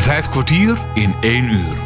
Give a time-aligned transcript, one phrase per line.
[0.00, 1.76] Vijf kwartier in één uur.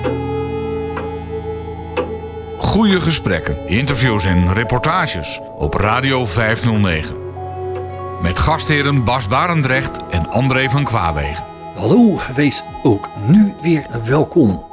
[2.58, 7.16] Goede gesprekken, interviews en reportages op Radio 509.
[8.22, 11.44] Met gastheren Bas Barendrecht en André van Kwaabegen.
[11.74, 14.64] Hallo, wees ook nu weer welkom.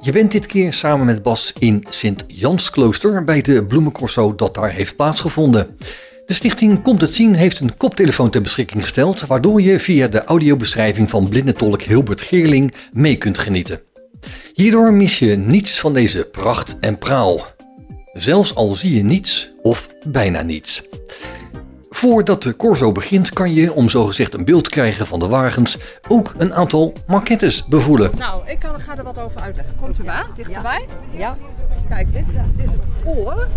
[0.00, 4.96] Je bent dit keer samen met Bas in Sint-Jansklooster bij de bloemencorso dat daar heeft
[4.96, 5.76] plaatsgevonden.
[6.28, 10.24] De stichting Komt het Zien heeft een koptelefoon ter beschikking gesteld, waardoor je via de
[10.24, 13.80] audiobeschrijving van blindentolk Hilbert Geerling mee kunt genieten.
[14.54, 17.46] Hierdoor mis je niets van deze pracht en praal.
[18.12, 20.82] Zelfs al zie je niets of bijna niets.
[21.98, 25.78] Voordat de corso begint kan je, om zogezegd een beeld te krijgen van de wagens,
[26.08, 28.10] ook een aantal maquettes bevoelen.
[28.18, 29.74] Nou, ik kan, ga er wat over uitleggen.
[29.80, 30.86] Komt u maar, dichterbij.
[31.10, 31.36] Ja.
[31.88, 32.24] Kijk, dit,
[32.56, 33.48] dit is het oor.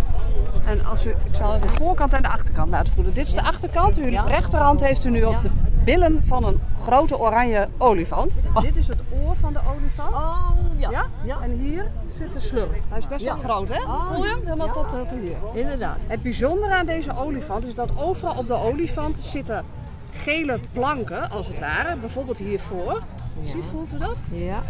[0.66, 3.14] En als u, ik zal de voorkant en de achterkant laten voelen.
[3.14, 3.98] Dit is de achterkant.
[3.98, 4.24] Uw Ja.
[4.24, 5.50] rechterhand heeft u nu op de
[5.84, 8.32] billen van een grote oranje olifant.
[8.62, 10.14] Dit is het oor van de olifant.
[10.14, 10.90] Oh, ja.
[10.90, 11.06] Ja?
[11.26, 12.70] Ja, En hier zit de slurf.
[12.90, 13.34] Hij is best Ja.
[13.38, 13.84] wel groot, hè?
[13.84, 14.40] Oh, Voel je hem?
[14.44, 14.74] Helemaal ja.
[14.74, 15.38] tot, tot hier.
[15.62, 15.98] inderdaad.
[16.08, 19.66] Het bijzondere aan deze olifant is dat overal op de olifant zitten
[20.12, 21.96] gele planken, als het ware.
[21.96, 23.02] Bijvoorbeeld hiervoor.
[23.46, 24.16] Zie, voelt u dat?
[24.32, 24.62] Ja.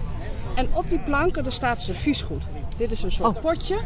[0.55, 2.43] En op die planken daar staat serviesgoed.
[2.77, 3.41] Dit is een soort Oh.
[3.41, 3.77] potje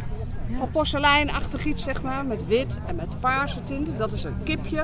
[0.58, 3.98] van porseleinachtig iets, zeg maar, met wit en met paarse tinten.
[3.98, 4.84] Dat is een kipje.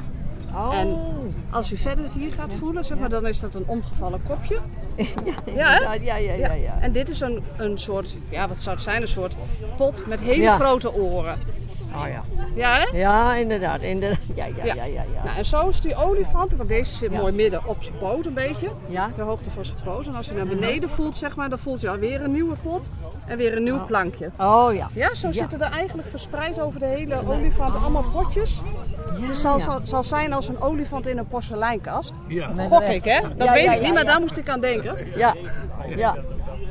[0.56, 0.80] Oh.
[0.80, 0.98] En
[1.50, 4.60] als u verder hier gaat voelen, zeg maar, dan is dat een omgevallen kopje.
[5.54, 6.78] ja, Ja, ja, ja, ja.
[6.80, 9.02] En dit is een, een soort, ja, wat zou het zijn?
[9.02, 9.36] Een soort
[9.78, 11.40] pot met hele grote oren.
[11.96, 12.24] Oh ja.
[12.56, 12.98] Ja, hè?
[12.98, 13.82] Ja, inderdaad.
[13.82, 14.20] inderdaad.
[14.36, 14.74] Ja, ja, Ja.
[14.74, 15.02] ja, ja.
[15.14, 15.24] ja.
[15.24, 17.18] Nou, en zo is die olifant, want deze zit Ja.
[17.20, 18.68] mooi midden op zijn poot een beetje.
[18.88, 19.10] Ja.
[19.16, 20.08] Ter hoogte van zijn poot.
[20.08, 22.90] En als je naar beneden voelt, zeg maar, dan voelt je alweer een nieuwe pot
[23.26, 24.32] en weer een nieuw plankje.
[24.38, 24.90] Oh ja.
[24.94, 28.62] Ja, zo zitten er eigenlijk verspreid over de hele olifant allemaal potjes.
[29.28, 29.64] Het zal, ja.
[29.64, 32.12] zal, zal zijn als een olifant in een porseleinkast.
[32.56, 33.22] Met Gok ik, hè?
[33.36, 34.10] Dat Ja, weet ja, ik niet, ja, maar ja.
[34.12, 34.96] daar moest ik aan denken.
[35.16, 35.34] Ja.
[35.96, 36.16] Ja.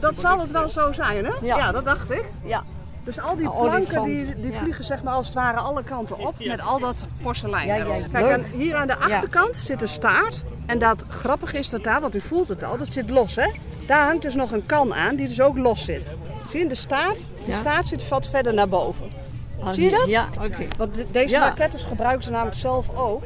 [0.00, 1.30] Dat zal het wel zo zijn, hè?
[1.41, 1.56] Ja.
[1.56, 2.24] Ja, dat dacht ik.
[2.44, 2.62] Ja.
[3.05, 4.59] Dus al die Een planken die, die ja.
[4.59, 7.84] vliegen zeg maar als het ware alle kanten op met al dat porselein Ja, ja.
[8.12, 10.43] Kijk, en hier aan de achterkant zit een staart.
[10.66, 13.50] En dat grappige is dat daar, want u voelt het al, dat zit los hè.
[13.87, 16.06] Daar hangt dus nog een kan aan die dus ook los zit.
[16.50, 19.10] Zie je, de staart, de staart zit wat verder naar boven.
[19.56, 20.09] Oh, Zie je dat?
[20.09, 20.66] Ja, oké.
[20.77, 21.41] Want de- deze Ja.
[21.41, 23.22] maquettes gebruiken ze namelijk zelf ook.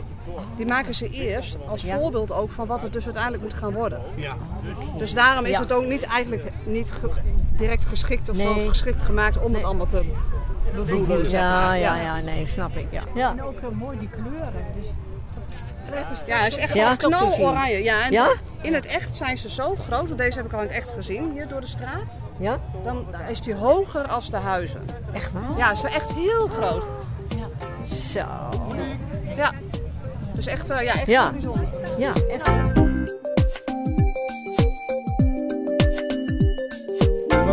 [0.56, 1.96] Die maken ze eerst als Ja.
[1.98, 4.02] voorbeeld ook van wat het dus uiteindelijk moet gaan worden.
[4.14, 4.34] Ja.
[4.98, 5.60] Dus daarom is Ja.
[5.60, 6.90] het ook niet eigenlijk niet
[7.56, 10.04] direct geschikt of zo geschikt gemaakt om het allemaal te
[10.74, 11.30] bevoelen.
[11.30, 11.78] zeg Ja, maar.
[11.78, 12.86] ja, ja, nee, snap ik.
[12.90, 13.02] Ja.
[13.14, 13.30] ja.
[13.30, 14.52] En ook heel mooi die kleuren.
[14.80, 14.86] Dus
[15.90, 16.96] dat is Ja, hij is echt Ja, zien.
[16.98, 17.82] knaloranje.
[17.82, 18.32] Ja, en Ja?
[18.62, 20.92] in het echt zijn ze zo groot, want deze heb ik al in het echt
[20.92, 22.04] gezien, hier door de straat.
[22.38, 22.60] Ja?
[22.84, 24.80] Dan is die hoger als de huizen.
[25.12, 25.56] Echt waar?
[25.58, 26.86] Ja, ze zijn echt heel groot.
[28.12, 28.20] Zo.
[29.36, 29.50] Ja.
[30.34, 31.30] Dus echt, eh, ja, echt Ja.
[31.32, 31.64] bijzonder.
[31.98, 32.83] Ja, echt.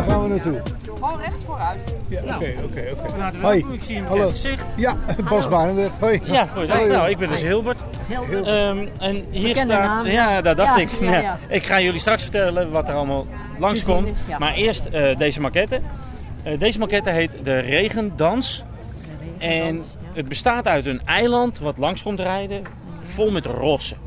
[0.06, 0.62] Waar gaan we naartoe?
[0.84, 1.96] Gewoon recht vooruit.
[2.08, 3.20] Ja, oké, oké, oké.
[3.22, 3.66] Harte Hoi.
[3.72, 4.66] ik zie hem gezicht.
[4.76, 4.94] Ja,
[5.30, 6.00] Bas Barendrecht.
[6.00, 6.22] Hoi.
[6.24, 6.68] Ja, goed.
[6.68, 7.84] Nou, ik ben dus Hilbert.
[8.08, 10.08] Heel Ehm, en hier staat...
[10.08, 11.22] Ja, dat dacht Ja, ik.
[11.22, 11.40] ja.
[11.48, 13.28] Ik ga jullie straks vertellen wat er allemaal
[13.60, 14.12] langskomt.
[14.40, 15.82] Maar eerst eh, deze maquette.
[16.44, 18.64] Eh, deze maquette heet de Regendans.
[19.38, 19.82] En
[20.14, 22.62] het bestaat uit een eiland wat langs komt rijden,
[23.02, 23.98] vol met rotsen.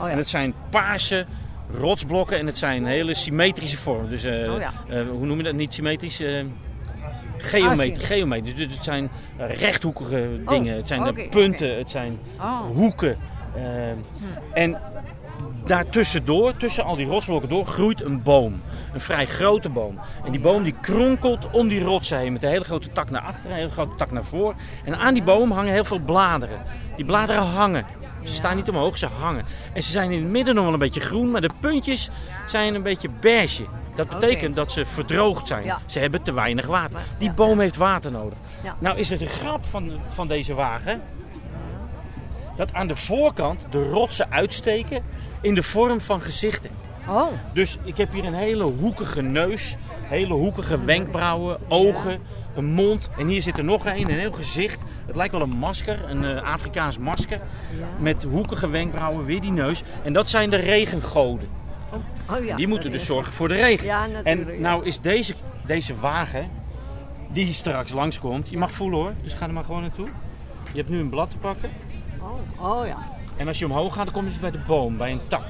[0.00, 1.26] Oh En het zijn paarse
[1.70, 4.10] rotsblokken en het zijn hele symmetrische vormen.
[4.10, 4.72] Dus eh, Oh ja.
[4.88, 5.54] eh, hoe noem je dat?
[5.54, 6.20] Niet symmetrisch?
[6.20, 6.44] eh
[7.38, 8.06] geometrisch.
[8.06, 8.54] Geometrisch.
[8.54, 10.76] Dus het zijn rechthoekige dingen.
[10.76, 11.76] Het zijn Oh, punten.
[11.78, 12.60] Het zijn Oh.
[12.60, 13.16] hoeken.
[13.54, 13.62] eh,
[14.62, 14.78] En
[15.64, 18.62] daartussendoor, tussen al die rotsblokken door, groeit een boom.
[18.92, 19.98] Een vrij grote boom.
[20.24, 23.22] En die boom die kronkelt om die rotsen heen met een hele grote tak naar
[23.22, 24.56] achteren, een hele grote tak naar voren.
[24.84, 26.62] En aan die boom hangen heel veel bladeren.
[26.96, 27.84] Die bladeren hangen.
[28.24, 29.44] Ze staan niet omhoog, ze hangen.
[29.72, 32.10] En ze zijn in het midden nog wel een beetje groen, maar de puntjes
[32.46, 33.64] zijn een beetje beige.
[33.96, 35.64] Dat betekent dat ze verdroogd zijn.
[35.64, 35.80] Ja.
[35.86, 36.98] Ze hebben te weinig water.
[37.18, 37.34] Die Ja.
[37.34, 38.38] boom heeft water nodig.
[38.78, 41.02] Nou is het een grap van, van deze wagen
[42.56, 45.02] dat aan de voorkant de rotsen uitsteken
[45.40, 46.70] in de vorm van gezichten.
[47.08, 47.26] Oh.
[47.52, 52.20] Dus ik heb hier een hele hoekige neus, hele hoekige wenkbrauwen, ogen,
[52.56, 53.10] een mond.
[53.18, 54.82] En hier zit er nog een, een heel gezicht.
[55.06, 57.40] Het lijkt wel een masker, een eh, Afrikaans masker.
[57.98, 59.82] Met hoekige wenkbrauwen, weer die neus.
[60.02, 61.48] En dat zijn de regengoden.
[62.30, 62.56] Oh ja.
[62.56, 63.86] Die moeten dus zorgen voor de regen.
[63.86, 64.48] Ja, natuurlijk.
[64.56, 65.34] En nou is deze,
[65.66, 66.50] deze wagen,
[67.28, 70.08] die straks langskomt, je mag voelen hoor, dus ga er maar gewoon naartoe.
[70.72, 71.70] Je hebt nu een blad te pakken.
[72.20, 72.96] Oh, oh ja.
[73.36, 75.44] En als je omhoog gaat, dan kom je dus bij de boom, bij een tak.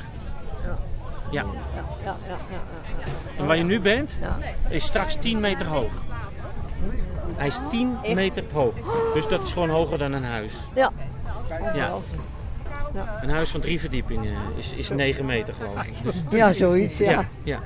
[0.62, 0.76] Ja.
[1.30, 1.42] Ja,
[1.74, 3.04] ja, ja, ja, ja.
[3.38, 4.38] En waar je nu bent, Ja.
[4.68, 5.92] is straks 10 meter hoog.
[7.36, 8.74] Hij is 10 meter hoog.
[9.14, 10.52] Dus dat is gewoon hoger dan een huis.
[10.74, 10.92] Ja.
[11.74, 11.98] Ja.
[13.22, 15.92] Een huis van drie verdiepingen is, is 9 meter geloof ik.
[16.02, 17.10] Dus, Ja, zoiets, ja.
[17.10, 17.60] ja, ja.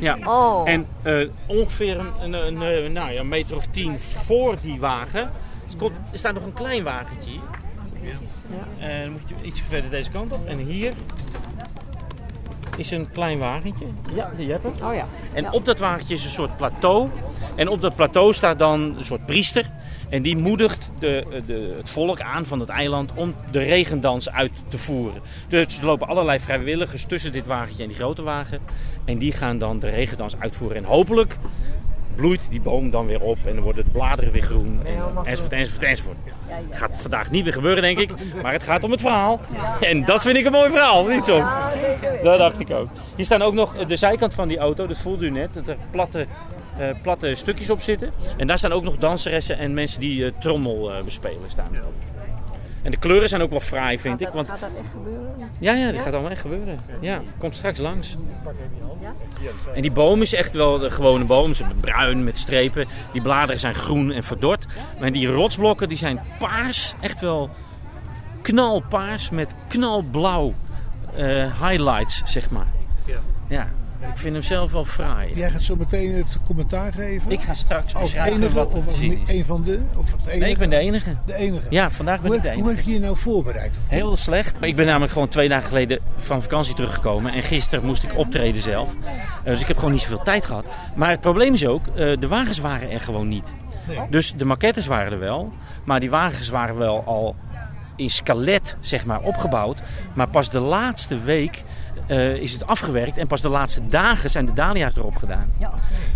[0.00, 0.18] Ja.
[0.24, 0.68] Oh.
[0.68, 4.80] En eh, ongeveer een, een, een, eh, nou, ja, een meter of tien voor die
[4.80, 5.30] wagen
[5.76, 8.18] komt, er staat nog een klein wagentje hier.
[8.78, 10.46] En dan moet je iets verder deze kant op.
[10.46, 10.92] En hier
[12.80, 13.86] is een klein wagentje.
[14.14, 14.82] Ja, je hebt het.
[14.82, 15.06] Oh ja.
[15.32, 17.08] En op dat wagentje is een soort plateau.
[17.54, 19.70] En op dat plateau staat dan een soort priester.
[20.08, 24.52] En die moedigt de, de, het volk aan van het eiland om de regendans uit
[24.68, 25.22] te voeren.
[25.48, 28.60] Dus er lopen allerlei vrijwilligers tussen dit wagentje en die grote wagen.
[29.04, 30.76] En die gaan dan de regendans uitvoeren.
[30.76, 31.36] En hopelijk
[32.20, 34.80] bloeit die boom dan weer op en dan worden de bladeren weer groen.
[34.84, 34.92] En,
[35.24, 36.16] enzovoort, enzovoort, enzovoort.
[36.70, 38.10] Gaat vandaag niet meer gebeuren, denk ik.
[38.42, 39.40] Maar het gaat om het verhaal.
[39.80, 41.44] En dat vind ik een mooi verhaal, niet zo?
[42.22, 42.88] Dat dacht ik ook.
[43.16, 45.54] Hier staan ook nog de zijkant van die auto, dat voelde u net.
[45.54, 46.26] Dat er platte,
[46.78, 48.12] eh, platte stukjes op zitten.
[48.36, 51.70] En daar staan ook nog danseressen en mensen die eh, trommel eh, bespelen staan.
[52.82, 54.28] En de kleuren zijn ook wel fraai, vind ik.
[54.28, 55.34] Want Gaat dat echt gebeuren?
[55.60, 56.78] ja, ja, dit gaat allemaal echt gebeuren.
[57.00, 58.16] Ja, komt straks langs.
[59.74, 61.54] En die boom is echt wel de gewone boom.
[61.54, 62.86] Ze zijn bruin met strepen.
[63.12, 64.66] Die bladeren zijn groen en verdord.
[65.00, 66.94] Maar die rotsblokken die zijn paars.
[67.00, 67.50] Echt wel
[68.42, 70.54] knalpaars met knalblauw
[71.16, 72.66] eh, highlights, zeg maar.
[73.04, 73.18] Ja.
[73.48, 73.68] Ja,
[74.00, 75.32] ik vind hem zelf wel fraai.
[75.34, 77.30] Jij gaat zo meteen het commentaar geven.
[77.30, 79.80] Ik ga straks als beschrijven enige wat of als een van de?
[79.96, 80.38] Of het enige?
[80.38, 81.16] Nee, ik ben de enige.
[81.26, 81.66] De enige.
[81.70, 82.62] Ja, vandaag ben Hoe, ik de enige.
[82.62, 83.72] hoe heb je je nou voorbereid?
[83.86, 84.54] Heel slecht.
[84.60, 87.32] Ik ben namelijk gewoon twee dagen geleden van vakantie teruggekomen.
[87.32, 88.94] En gisteren moest ik optreden zelf.
[89.44, 90.64] Eh, dus ik heb gewoon niet zoveel tijd gehad.
[90.94, 93.52] Maar het probleem is ook, eh, de wagens waren er gewoon niet.
[93.88, 93.98] Nee.
[94.10, 95.52] Dus de maquettes waren er wel.
[95.84, 97.36] Maar die wagens waren wel al
[97.96, 99.82] in skelet zeg maar, opgebouwd.
[100.14, 101.64] Maar pas de laatste week
[102.10, 103.18] eh, is het afgewerkt.
[103.18, 105.52] En pas de laatste dagen zijn de dahlia's erop gedaan.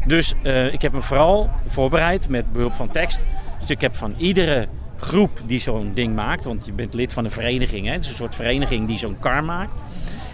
[0.07, 3.25] Dus eh, ik heb me vooral voorbereid met behulp van tekst.
[3.61, 4.69] Dus ik heb van iedere
[4.99, 7.93] groep die zo'n ding maakt, want je bent lid van een vereniging, hè?
[7.93, 9.83] het is een soort vereniging die zo'n kar maakt.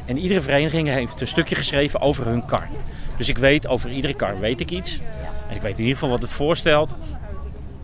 [0.04, 2.68] En iedere vereniging heeft een stukje geschreven over hun kar.
[3.16, 5.00] Dus ik weet over iedere kar weet ik iets.
[5.48, 6.94] En ik weet in ieder geval wat het voorstelt.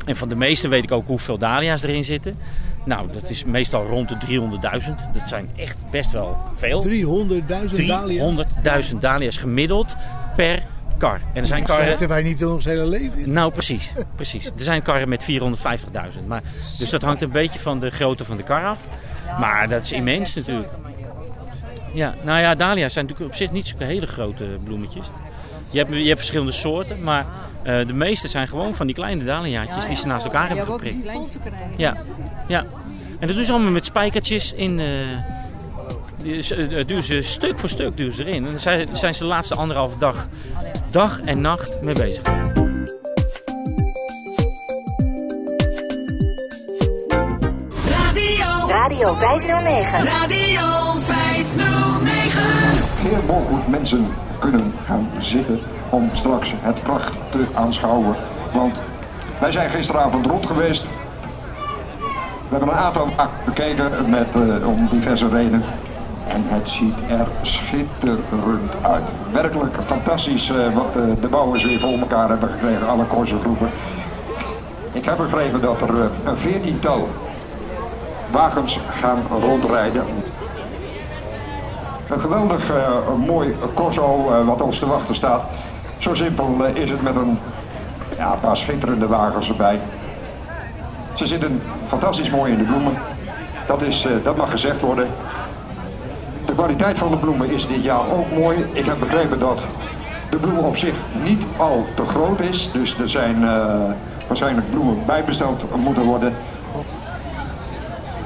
[0.06, 2.38] En van de meeste weet ik ook hoeveel dahlia's erin zitten.
[2.86, 4.16] Nou, dat is meestal rond de
[4.84, 5.12] 300.000.
[5.12, 6.84] Dat zijn echt best wel veel.
[6.84, 8.46] 300.000 dahlia.
[8.90, 9.96] 300.000 dahlia's gemiddeld
[10.36, 10.62] per
[10.98, 11.20] kar.
[11.32, 11.84] En er zijn karren...
[11.84, 13.32] Sluiten wij niet in ons hele leven in?
[13.32, 13.92] Nou, precies.
[14.14, 14.46] precies.
[14.46, 16.26] Er zijn karren met 450.000.
[16.26, 16.42] Maar,
[16.78, 18.86] dus dat hangt een beetje van de grootte van de kar af.
[19.40, 20.72] Maar dat is immens natuurlijk.
[21.92, 25.06] Ja, nou ja, dahlia's zijn natuurlijk op zich niet zulke hele grote bloemetjes.
[25.70, 27.26] Je hebt, je hebt verschillende soorten, maar
[27.62, 31.08] eh, de meeste zijn gewoon van die kleine dahliaatjes die ze naast elkaar hebben geprikt.
[31.10, 31.70] vol te krijgen.
[31.76, 31.96] Ja,
[32.46, 32.64] ja.
[33.19, 34.81] En dat doen ze allemaal met spijkertjes in.
[34.81, 34.87] eh
[36.22, 38.44] die is- eh, duwen ze stuk voor stuk duwen ze erin.
[38.44, 40.26] En daar zijn, zijn ze de laatste anderhalve dag,
[40.90, 42.22] dag en nacht mee bezig.
[47.88, 50.04] Radio, Radio 509.
[50.04, 50.60] Radio
[50.98, 52.43] 509.
[53.08, 54.06] Heer Bolgoed, mensen
[54.38, 55.58] kunnen gaan zitten
[55.90, 58.16] om straks het pracht te aanschouwen.
[58.52, 58.75] Want
[59.40, 60.84] wij zijn gisteravond rond geweest.
[62.48, 63.08] We hebben een aantal
[63.44, 65.64] bekeken met, eh, om diverse redenen.
[66.28, 69.04] En het ziet er schitterend uit.
[69.32, 73.04] Werkelijk fantastisch eh, wat eh, de bouwers weer voor elkaar hebben gekregen, alle
[73.43, 73.70] groepen.
[74.93, 75.88] Ik heb begrepen dat er
[76.25, 77.08] een veertiental
[78.31, 80.04] wagens gaan rondrijden.
[82.08, 82.70] Een geweldig
[83.26, 85.43] mooi corso wat ons te wachten staat.
[85.98, 87.38] Zo simpel is het met een
[88.17, 89.81] ja, paar schitterende wagens erbij.
[91.17, 92.93] Ze zitten fantastisch mooi in de bloemen.
[93.67, 95.06] Dat, is, eh, dat mag gezegd worden.
[96.46, 98.65] De kwaliteit van de bloemen is dit jaar ook mooi.
[98.73, 99.58] Ik heb begrepen dat
[100.31, 100.94] de bloemen op zich
[101.25, 102.70] niet al te groot is.
[102.73, 103.75] Dus er zijn eh,
[104.27, 106.32] waarschijnlijk bloemen bijbesteld moeten worden.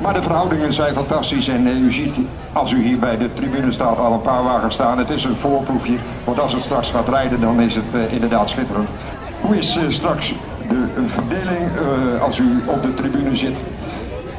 [0.01, 2.15] Maar de verhoudingen zijn fantastisch en eh, u ziet
[2.53, 4.99] als u hier bij de tribune staat al een paar wagens staan.
[4.99, 8.49] Het is een voorproefje, want als het straks gaat rijden dan is het eh, inderdaad
[8.49, 8.89] schitterend.
[9.41, 10.35] Hoe is straks
[10.71, 13.57] de eh, verdeling eh, als u op de tribune zit?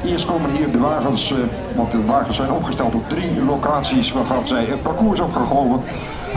[0.04, 1.36] Eerst komen hier de wagens, eh,
[1.76, 5.80] want de wagens zijn opgesteld op drie locaties waarvan zij het parcours opgegooid.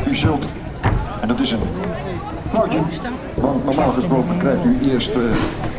[0.08, 0.46] U zult,
[1.22, 1.60] en dat is een
[2.52, 2.80] foutje,
[3.34, 5.16] want normaal gesproken krijgt u eerst eh,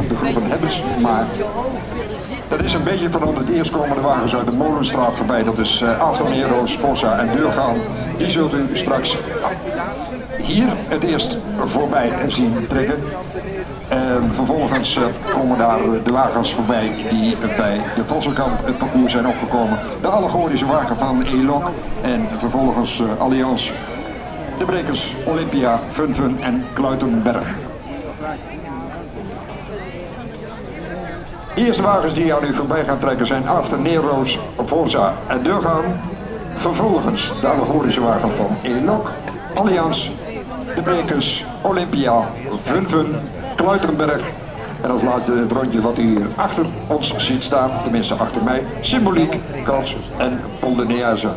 [0.09, 1.27] de groep van hebbers, maar
[2.49, 3.49] dat is een beetje veranderd.
[3.49, 5.43] Eerst komen de wagens uit de Molenstraat voorbij.
[5.43, 7.77] Dat is uh, Fossa en Deurgaan.
[8.17, 9.17] Die zult u straks
[10.37, 13.03] hier het eerst voorbij zien trekken.
[13.89, 19.27] En vervolgens eh, komen daar de wagens voorbij die bij de Vossenkamp het parcours zijn
[19.27, 19.79] opgekomen.
[20.01, 21.71] De allegorische wagen van Elok
[22.03, 23.71] en vervolgens eh, Allianz.
[24.59, 27.55] De brekers Olympia, Fun Fun en Kluitenberg.
[31.55, 35.85] De eerste wagens die aan u voorbij gaan trekken zijn After Nero's, Forza en Deurgaan.
[36.57, 39.11] Vervolgens de allegorische wagen van Elok,
[39.55, 40.11] Allianz
[40.75, 42.29] de bekers Olympia,
[42.65, 43.21] Vunven,
[43.57, 44.21] Kluitenberg.
[44.81, 48.65] En als laatste het rondje wat u hier achter ons ziet staan, tenminste achter mij,
[48.81, 51.29] Symboliek, Kans en Polonaise.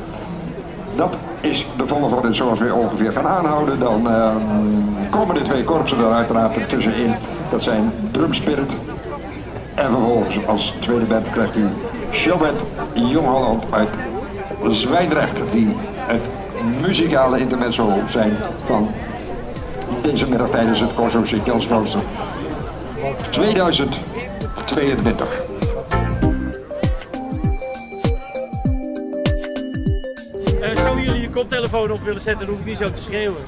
[0.96, 3.80] Dat is de volgorde zoals we ongeveer gaan aanhouden.
[3.80, 4.36] Dan ehm,
[5.10, 7.14] komen de twee korpsen er uiteraard er tussenin.
[7.52, 8.72] Dat zijn Drum Spirit.
[9.76, 11.66] En vervolgens als tweede band krijgt u
[12.12, 12.60] Showband
[12.94, 13.90] Jong Holland uit
[14.68, 15.38] Zwijndrecht.
[15.52, 16.22] Die het
[16.82, 18.92] muzikale intermezzo zijn van
[20.02, 22.02] deze middag tijdens het Corso Klooster
[23.32, 25.42] 2022.
[30.62, 33.42] Eh, zouden jullie je koptelefoon op willen zetten, dan hoef ik niet zo te schreeuwen.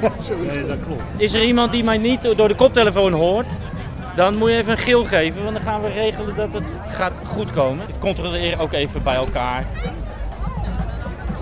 [0.46, 1.02] Nee, dat klopt.
[1.16, 3.46] Is er iemand die mij niet door de koptelefoon hoort?
[4.14, 7.12] Dan moet je even een geel geven, want dan gaan we regelen dat het gaat
[7.24, 7.88] goed komen.
[7.88, 9.66] Ik controleer ook even bij elkaar.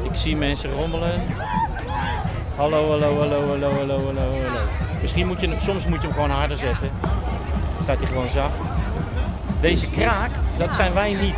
[0.02, 1.22] Ik zie mensen rommelen.
[2.56, 4.60] Hallo, hallo, hallo, hallo, hallo, hallo, hallo.
[5.00, 6.90] Misschien moet je hem, soms moet je hem gewoon harder zetten.
[7.75, 8.58] Dan staat hij gewoon zacht.
[9.60, 11.37] Deze kraak, dat zijn wij niet.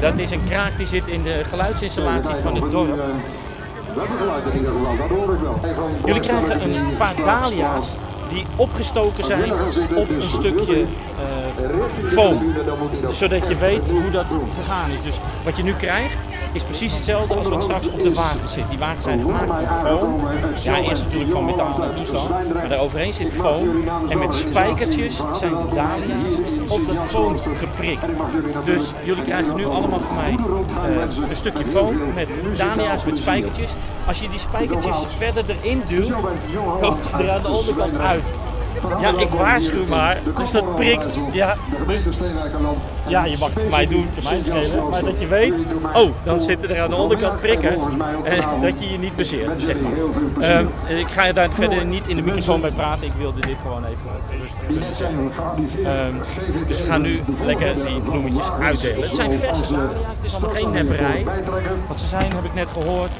[0.00, 3.00] Dat is een kraak die zit in de geluidsinstallatie van het dorp.
[6.04, 7.86] Jullie krijgen een paar dahlia's
[8.34, 9.52] die opgestoken zijn
[9.94, 12.54] op een stukje eh, foam.
[13.10, 14.26] Zodat je weet hoe dat
[14.58, 15.02] gegaan is.
[15.02, 15.14] Dus
[15.44, 16.16] wat je nu krijgt
[16.54, 18.68] is precies hetzelfde als wat straks op de wagen zit.
[18.68, 20.20] Die wagens zijn gemaakt van foam.
[20.62, 22.54] Ja, eerst natuurlijk van metaal en toestand.
[22.54, 23.88] Maar daaroverheen zit foam.
[24.08, 28.06] En met spijkertjes zijn de op dat foam geprikt.
[28.64, 30.36] Dus jullie krijgen nu allemaal van mij
[30.90, 33.70] eh, een stukje foam met dahlia's met spijkertjes.
[34.06, 36.12] Als je die spijkertjes verder erin duwt,
[36.80, 38.22] komen ze er aan de onderkant uit.
[39.00, 40.18] Ja, ik waarschuw maar.
[40.38, 41.14] Dus dat prikt.
[41.32, 41.56] Ja,
[43.06, 44.88] ja je mag het voor mij doen, kan mij schelen.
[44.88, 45.54] Maar dat je weet,
[45.94, 47.80] oh, dan zitten er aan de onderkant prikkers.
[48.24, 49.92] En dat je je niet baseert, zeg maar.
[50.40, 50.66] Ehm,
[50.98, 53.06] ik ga daar verder niet in de microfoon bij praten.
[53.06, 54.10] Ik wilde dit gewoon even
[54.40, 55.08] rustig.
[55.84, 56.14] Ehm,
[56.66, 59.08] dus we gaan nu lekker die bloemetjes uitdelen.
[59.08, 61.26] Het zijn verse dahlia's, het is allemaal geen nepperij.
[61.88, 63.10] Wat ze zijn heb ik net gehoord.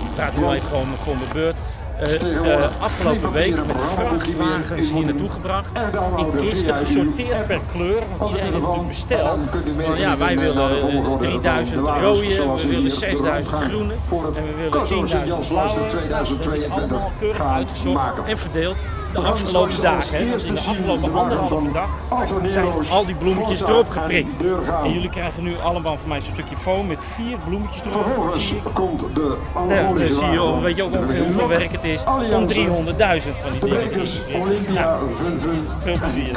[0.00, 1.56] Ik praat wel even gewoon voor mijn beurt.
[2.00, 5.70] Uh, uh, afgelopen week met vrachtwagens hier naartoe gebracht.
[6.16, 8.02] In kisten gesorteerd per kleur.
[8.18, 9.40] Want iedereen heeft natuurlijk besteld.
[9.84, 15.48] Van, ja, wij willen uh, 3000 rode, we willen 6000 groene en we willen 10.000
[15.48, 15.80] blauwe.
[16.08, 18.76] Dat is allemaal keurig uitgezocht en verdeeld
[19.12, 20.30] de afgelopen dagen.
[20.30, 21.88] Want in de afgelopen anderhalve dag
[22.46, 24.30] zijn al die bloemetjes erop geprikt.
[24.84, 28.34] En jullie krijgen nu allemaal van mij zo'n stukje foam met vier bloemetjes erop.
[28.34, 28.60] Zie je?
[28.72, 29.36] komt de
[29.68, 32.54] Ja, dan zie je, weet je ook ongeveer hoeveel werk het is om 300.000
[33.42, 34.72] van die dingen te prikken.
[34.74, 35.06] Nou,
[35.82, 36.34] veel plezier.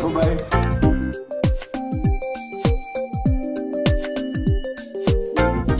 [0.00, 0.36] Voorbij.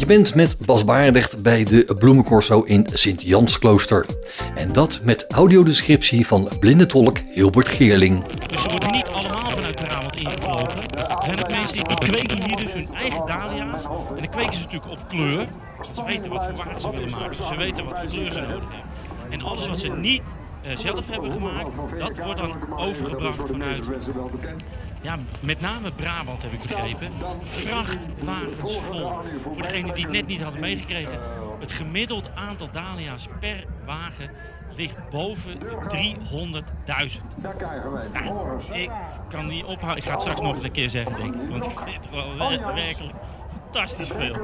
[0.03, 4.07] Je bent met Bas Barendrecht bij de Bloemencorso in Sint-Jansklooster.
[4.63, 8.25] En dat met audiodescriptie van blindentolk Hilbert Geerling.
[8.25, 10.91] Dus ze worden niet allemaal vanuit Brabant ingevlogen.
[10.91, 13.85] Er zijn ook mensen die, kweken hier dus hun eigen dahlia's.
[13.85, 15.49] En dan kweken ze natuurlijk op kleur.
[15.79, 17.47] Want ze weten wat voor wagen ze willen maken.
[17.47, 19.31] Ze weten wat voor kleur ze nodig hebben.
[19.31, 20.23] En alles wat ze niet
[20.63, 23.85] eh, zelf hebben gemaakt, dat wordt dan overgebracht vanuit,
[25.01, 27.11] ja, met name Brabant heb ik begrepen,
[27.51, 29.11] vrachtwagens vol.
[29.43, 31.19] Voor degenen die het net niet hadden meegekregen,
[31.63, 34.31] het gemiddeld aantal dahlia's per wagen
[34.77, 36.15] ligt boven de
[37.15, 37.21] 300.000.
[38.13, 38.91] Nou, ik
[39.29, 39.97] kan niet ophouden.
[39.97, 41.49] Ik ga het straks nog een keer zeggen, denk ik.
[41.51, 43.15] Want ik vind het wel wer- werkelijk
[43.63, 44.37] fantastisch veel.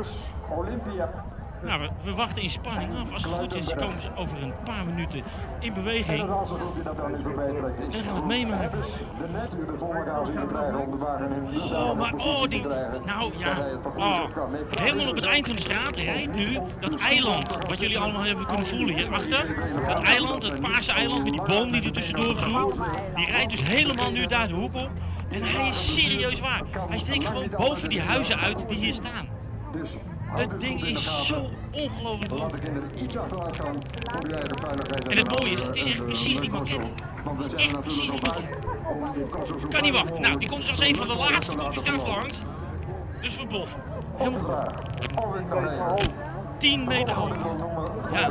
[1.63, 3.13] Nou, we, we wachten in spanning af.
[3.13, 5.23] Als het goed is, komen ze over een paar minuten
[5.61, 6.21] in beweging.
[6.21, 6.47] En dan
[8.03, 8.79] gaan we het meemaken.
[11.73, 12.67] Oh, maar oh, die.
[13.05, 13.57] Nou ja.
[13.97, 14.25] Oh,
[14.81, 17.69] helemaal op het eind van de straat rijdt nu dat eiland.
[17.69, 19.47] Wat jullie allemaal hebben kunnen voelen hierachter.
[19.87, 22.75] Dat eiland, het paarse eiland met die boom die er tussendoor groeit.
[23.15, 24.91] Die rijdt dus helemaal nu daar de hoek op.
[25.31, 26.63] En hij is serieus waar.
[26.89, 29.29] Hij steekt gewoon boven die huizen uit die hier staan.
[30.29, 32.53] Het ding is zo ongelooflijk hoog.
[35.09, 36.87] En het mooie is, het is echt precies die maquette.
[37.39, 39.69] Het is echt precies die maquette.
[39.69, 40.21] Kan niet wachten.
[40.21, 42.41] Nou, die komt zoals een van de laatste die straks langs.
[43.21, 43.83] Dus we boffen.
[44.17, 44.69] Helemaal
[45.97, 46.11] goed.
[46.59, 47.37] 10 meter hoog.
[48.13, 48.31] Ja.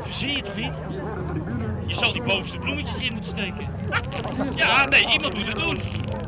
[0.00, 0.74] Verzin je toch niet?
[1.86, 3.68] Je zal die bovenste bloemetjes erin moeten steken.
[4.54, 5.78] Ja, nee, iemand moet het doen.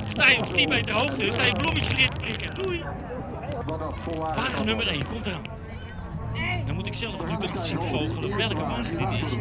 [0.09, 2.63] Sta je op 10 meter hoogte, sta je bloemetjes erin prikken.
[2.63, 2.85] Doei.
[3.67, 5.43] Wagen nummer 1, komt eraan.
[6.67, 9.37] Dan moet ik zelf natuurlijk ook zien vogelen welke wagen dit is.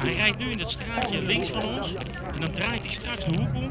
[0.00, 1.94] Hij rijdt nu in dat straatje links van ons.
[2.32, 3.70] En dan draait hij straks de hoek om.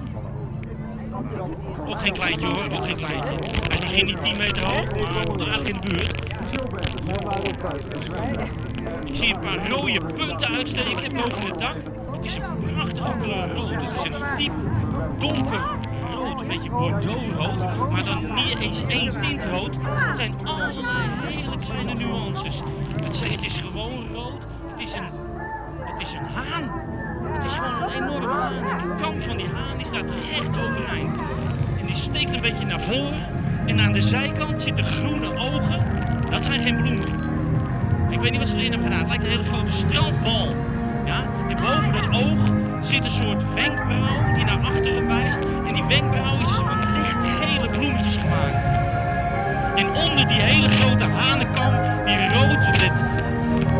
[1.85, 3.37] Ook geen kleintje hoor, ook geen kleintje.
[3.67, 6.31] Hij is niet 10 meter hoog, maar komt aardig in de buurt.
[9.05, 11.75] Ik zie een paar rode punten uitsteken boven het dak.
[12.11, 13.69] Het is een prachtige kleur rood.
[13.69, 14.53] Het is een diep
[15.19, 15.91] donker
[16.43, 19.75] een beetje bordeauxrood, maar dan niet eens één tint rood.
[19.81, 22.61] Het zijn allerlei hele kleine nuances.
[23.03, 24.41] Het, is gewoon rood.
[24.71, 25.03] Het is een,
[25.79, 26.71] het is een haan.
[27.33, 28.77] Het is gewoon een enorme haan.
[28.77, 31.17] Die kam van die haan die staat recht overeind.
[31.79, 33.27] En die steekt een beetje naar voren.
[33.65, 35.85] En aan de zijkant zitten groene ogen.
[36.29, 37.07] Dat zijn geen bloemen.
[38.09, 38.99] Ik weet niet wat ze erin hebben gedaan.
[38.99, 40.47] Het lijkt een hele grote strandbal.
[41.53, 42.39] En boven dat oog
[42.81, 45.39] zit een soort wenkbrauw die naar achteren wijst.
[45.39, 48.77] En die wenkbrauw is van lichtgele bloemetjes gemaakt.
[49.75, 51.73] En onder die hele grote hanenkam,
[52.05, 53.03] die rood met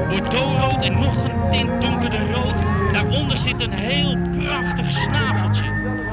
[0.09, 2.53] bordeauxrood en nog een tint donkerder rood.
[2.93, 5.63] Daaronder zit een heel prachtig snaveltje.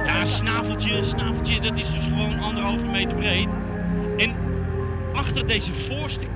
[0.06, 3.48] Ja, een snaveltje, een snaveltje, dat is dus gewoon anderhalve meter breed.
[4.16, 4.34] En
[5.14, 6.26] achter deze voorste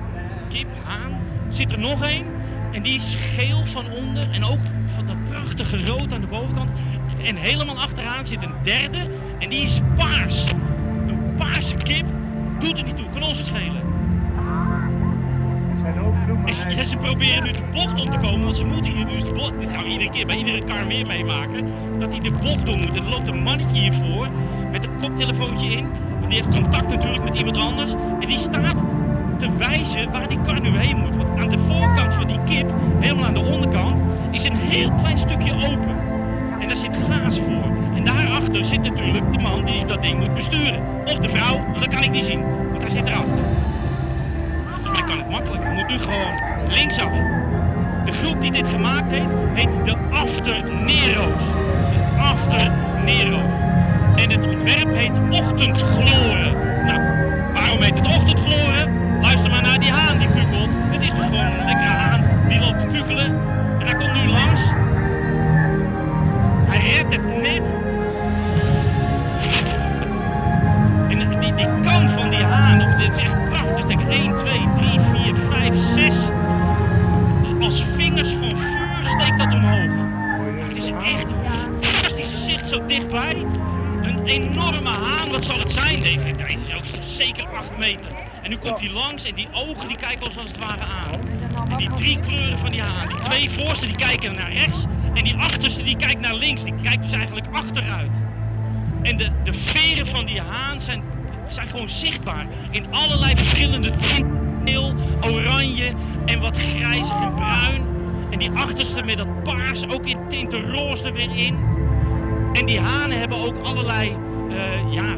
[0.49, 2.25] kip, haan, zit er nog één.
[2.71, 4.59] En die is geel van onder en ook
[4.95, 6.71] van dat prachtige rood aan de bovenkant.
[7.23, 9.01] En helemaal achteraan zit een derde
[9.39, 10.43] en die is paars.
[11.07, 12.05] Een paarse kip
[12.59, 13.81] doet er niet toe, kan ons het schelen.
[16.45, 19.05] En ze, ja, ze proberen nu de bocht om te komen, want ze moeten hier
[19.05, 19.59] dus de bocht.
[19.59, 21.71] Dit gaan we iedere keer bij iedere kar weer meemaken.
[21.99, 22.95] Dat hij de bocht door moet.
[22.95, 24.29] En er loopt een mannetje hiervoor
[24.71, 25.85] met een koptelefoontje in.
[26.21, 27.93] En die heeft contact natuurlijk met iemand anders.
[27.93, 28.83] En die staat
[29.39, 31.15] te wijzen waar die kar nu heen moet.
[31.15, 34.01] Want aan de voorkant van die kip, helemaal aan de onderkant,
[34.31, 35.95] is een heel klein stukje open.
[36.59, 37.75] En daar zit gaas voor.
[37.95, 40.83] En daarachter zit natuurlijk de man die dat ding moet besturen.
[41.05, 42.41] Of de vrouw, dat kan ik niet zien.
[42.69, 43.37] Want hij zit erachter.
[44.71, 45.63] Volgens mij kan het makkelijk.
[45.63, 46.33] Je moet nu gewoon
[46.67, 47.11] linksaf.
[48.05, 51.43] De groep die dit gemaakt heeft, heet de After Nero's.
[51.91, 52.71] De After
[53.05, 53.51] Nero's.
[54.15, 56.53] En het ontwerp heet Ochtendgloren.
[56.85, 56.99] Nou,
[57.53, 58.94] waarom heet het Ochtendgloren?
[59.25, 60.69] Luister maar naar die haan die kukelt.
[60.91, 63.25] Dit is dus gewoon een lekkere haan die loopt te kukelen.
[63.79, 64.61] En hij komt nu langs.
[66.67, 67.61] Hij redt het net.
[71.09, 73.85] En die, die kam van die haan, of dit is echt prachtig.
[73.85, 76.15] Kijk, 1, 2, 3, 4, 5, 6.
[77.61, 79.91] Als vingers van vuur steekt dat omhoog.
[80.67, 83.45] Het is echt een fantastische zicht zo dichtbij.
[84.01, 86.01] Een enorme haan, wat zal het zijn?
[86.01, 88.24] Deze, deze is ook zeker 8 meter.
[88.45, 91.19] En nu komt hij langs en die ogen die kijken ons als het ware aan.
[91.69, 93.07] En die drie kleuren van die haan.
[93.07, 94.83] Die twee voorste die kijken naar rechts.
[95.13, 96.63] En die achterste die kijkt naar links.
[96.63, 98.09] Die kijkt dus eigenlijk achteruit.
[99.01, 101.03] En de, de veren van die haan zijn,
[101.49, 102.47] zijn gewoon zichtbaar.
[102.71, 104.61] In allerlei verschillende tinten.
[104.65, 105.91] Geel, oranje
[106.25, 107.83] en wat grijzig en bruin.
[108.29, 111.57] En die achterste met dat paars ook in tinten roze er weer in.
[112.53, 114.15] En die hanen hebben ook allerlei,
[114.49, 115.15] eh, ja,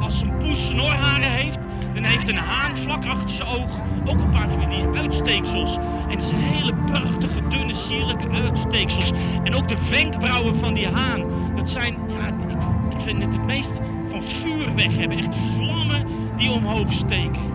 [0.00, 1.58] als een poes snorharen heeft,
[1.94, 3.70] dan heeft een haan vlak achter zijn oog
[4.04, 5.76] ook een paar van die uitsteeksels.
[6.08, 9.12] En zijn hele prachtige, dunne, sierlijke uitsteeksels.
[9.44, 11.24] En ook de wenkbrauwen van die haan,
[11.56, 12.52] dat zijn, ja, ik,
[12.96, 13.70] ik vind het het meest
[14.08, 15.18] van vuur weg hebben.
[15.18, 17.52] Echt vlammen die omhoog steken.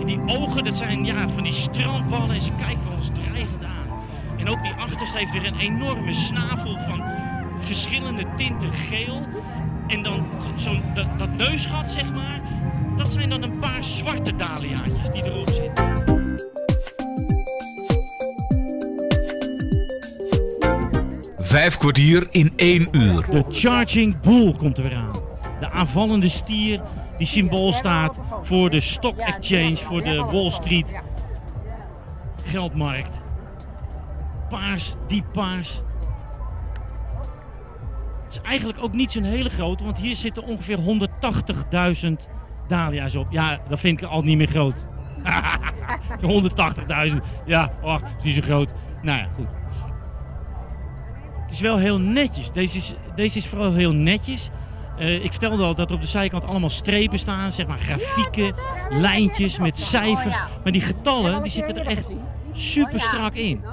[0.00, 3.98] En die ogen, dat zijn ja, van die strandballen en ze kijken ons dreigend aan.
[4.36, 7.02] En ook die achterste heeft weer een enorme snavel van
[7.60, 9.26] verschillende tinten geel.
[9.90, 10.26] En dan
[10.56, 12.40] zo'n dat, dat neusgat, zeg maar,
[12.96, 15.98] dat zijn dan een paar zwarte dahliaatjes die erop zitten.
[21.38, 23.26] Vijf kwartier in één uur.
[23.30, 25.12] De Charging Bull komt er weer aan.
[25.60, 26.80] De aanvallende stier
[27.18, 31.00] die symbool staat voor de Stock Exchange, voor de Wall Street
[32.44, 33.20] geldmarkt.
[34.48, 35.82] Paars, diep paars.
[38.30, 42.12] Het is eigenlijk ook niet zo'n hele grote, want hier zitten ongeveer 180.000
[42.68, 43.26] dahlia's op.
[43.30, 44.74] Ja, dat vind ik al niet meer groot.
[47.10, 47.16] 180.000,
[47.46, 48.72] ja, och, is niet zo groot.
[49.02, 49.46] Nou ja, goed.
[51.42, 52.52] Het is wel heel netjes.
[52.52, 54.50] Deze is, deze is vooral heel netjes.
[54.98, 58.54] Eh, ik vertelde al dat er op de zijkant allemaal strepen staan, zeg maar grafieken,
[58.88, 60.36] lijntjes met cijfers.
[60.62, 62.10] Maar die getallen die zitten er echt
[62.52, 63.64] super strak in.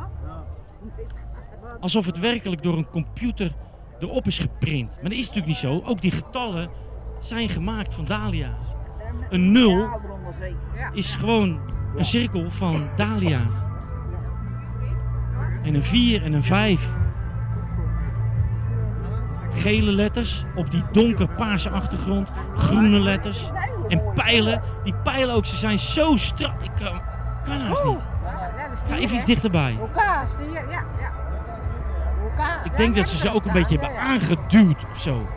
[1.80, 3.52] Alsof het werkelijk door een computer
[4.00, 4.90] erop is geprint.
[4.90, 5.82] Maar dat is natuurlijk niet zo.
[5.86, 6.70] Ook die getallen
[7.20, 8.76] zijn gemaakt van dahlia's.
[9.30, 10.02] Een 0
[10.94, 11.60] is gewoon
[11.96, 13.54] een cirkel van dahlia's.
[15.64, 16.88] En een 4 en een 5
[19.54, 23.52] gele letters op die donkerpaarse achtergrond, groene letters
[23.88, 24.62] en pijlen.
[24.84, 26.62] Die pijlen ook, ze zijn zo strak.
[26.62, 27.02] Ik kan,
[27.44, 28.06] kan haast niet.
[28.88, 29.80] Ga even iets dichterbij.
[29.96, 30.26] Ja,
[30.70, 31.26] ja.
[32.64, 35.28] Ik denk dat ze ze ook een beetje hebben aangeduwd of zo.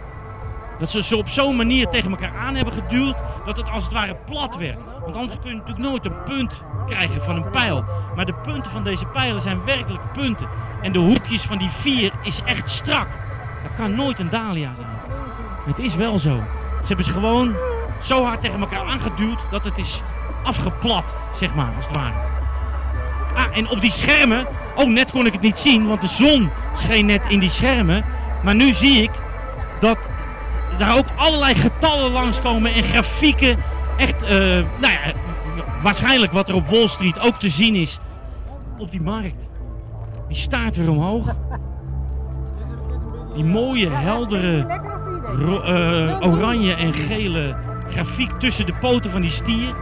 [0.78, 3.92] Dat ze ze op zo'n manier tegen elkaar aan hebben geduwd dat het als het
[3.92, 4.78] ware plat werd.
[5.04, 7.84] Want anders kun je natuurlijk nooit een punt krijgen van een pijl.
[8.16, 10.48] Maar de punten van deze pijlen zijn werkelijk punten.
[10.82, 13.06] En de hoekjes van die vier is echt strak.
[13.62, 14.88] Dat kan nooit een dahlia zijn.
[15.66, 16.42] Het is wel zo.
[16.80, 17.54] Ze hebben ze gewoon
[18.02, 20.02] zo hard tegen elkaar aangeduwd dat het is
[20.42, 22.14] afgeplat, zeg maar, als het ware.
[23.34, 24.46] Ah, en op die schermen,
[24.80, 28.04] oh net kon ik het niet zien, want de zon scheen net in die schermen.
[28.44, 29.10] Maar nu zie ik
[29.80, 29.98] dat
[30.78, 33.56] daar ook allerlei getallen langskomen en grafieken.
[33.96, 34.28] Echt, eh,
[34.80, 35.12] nou ja,
[35.82, 37.98] waarschijnlijk wat er op Wall Street ook te zien is
[38.78, 39.48] op die markt.
[40.28, 41.34] Die staart weer omhoog.
[43.34, 44.66] Die mooie, heldere,
[45.64, 47.54] eh, oranje en gele
[47.88, 49.74] grafiek tussen de poten van die stier.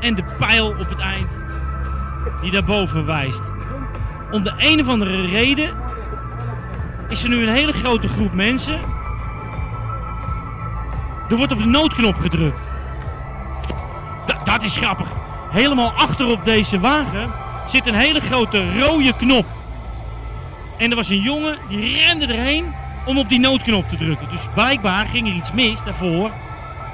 [0.00, 1.28] En de pijl op het eind
[2.42, 3.40] die daarboven wijst.
[4.30, 5.74] Om de een of andere reden
[7.08, 8.80] is er nu een hele grote groep mensen.
[11.28, 12.60] Er wordt op de noodknop gedrukt.
[14.26, 15.06] Da- dat is grappig.
[15.50, 17.30] Helemaal achter op deze wagen
[17.68, 19.46] zit een hele grote rode knop.
[20.78, 22.64] En er was een jongen die rende erheen
[23.04, 24.28] om op die noodknop te drukken.
[24.30, 26.30] Dus blijkbaar ging er iets mis daarvoor.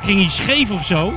[0.05, 1.13] Ging hij scheef of zo.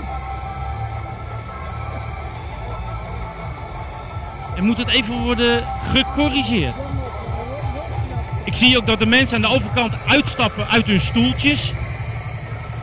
[4.62, 6.74] En moet het even worden gecorrigeerd.
[8.43, 11.74] Ik zie ook dat de mensen aan de overkant uitstappen uit hun stoeltjes.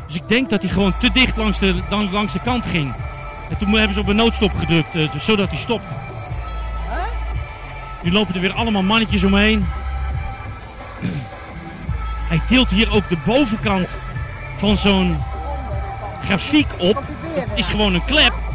[0.07, 1.75] Dus ik denk dat hij gewoon te dicht langs de,
[2.11, 2.95] langs de kant ging.
[3.51, 5.85] En toen hebben ze op een noodstop gedrukt, eh, dus zodat hij stopt.
[8.03, 9.67] Nu lopen er weer allemaal mannetjes omheen.
[12.29, 13.89] Hij tilt hier ook de bovenkant
[14.59, 15.17] van zo'n
[16.25, 17.03] grafiek op.
[17.35, 18.48] Het is gewoon een klep.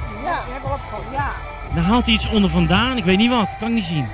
[1.76, 2.98] Daar haalt hij iets onder vandaan.
[2.98, 3.50] Ik weet niet wat.
[3.60, 4.06] Kan ik niet zien.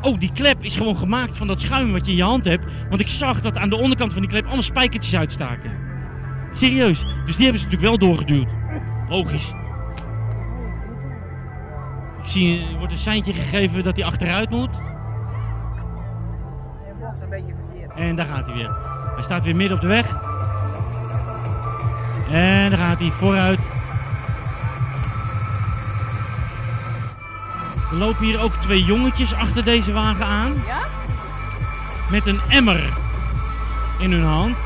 [0.00, 2.64] Oh, die klep is gewoon gemaakt van dat schuim wat je in je hand hebt.
[2.88, 5.70] Want ik zag dat aan de onderkant van die klep allemaal spijkertjes uitstaken.
[6.50, 7.04] Serieus.
[7.26, 8.48] Dus die hebben ze natuurlijk wel doorgeduwd.
[9.08, 9.52] Logisch.
[12.22, 14.70] Ik zie, er wordt een seintje gegeven dat hij achteruit moet.
[17.94, 18.76] En daar gaat hij weer.
[19.14, 20.10] Hij staat weer midden op de weg.
[22.30, 23.81] En daar gaat hij vooruit.
[27.92, 30.52] Er lopen hier ook twee jongetjes achter deze wagen aan.
[30.66, 30.80] Ja?
[32.10, 32.80] Met een emmer
[33.98, 34.56] in hun hand.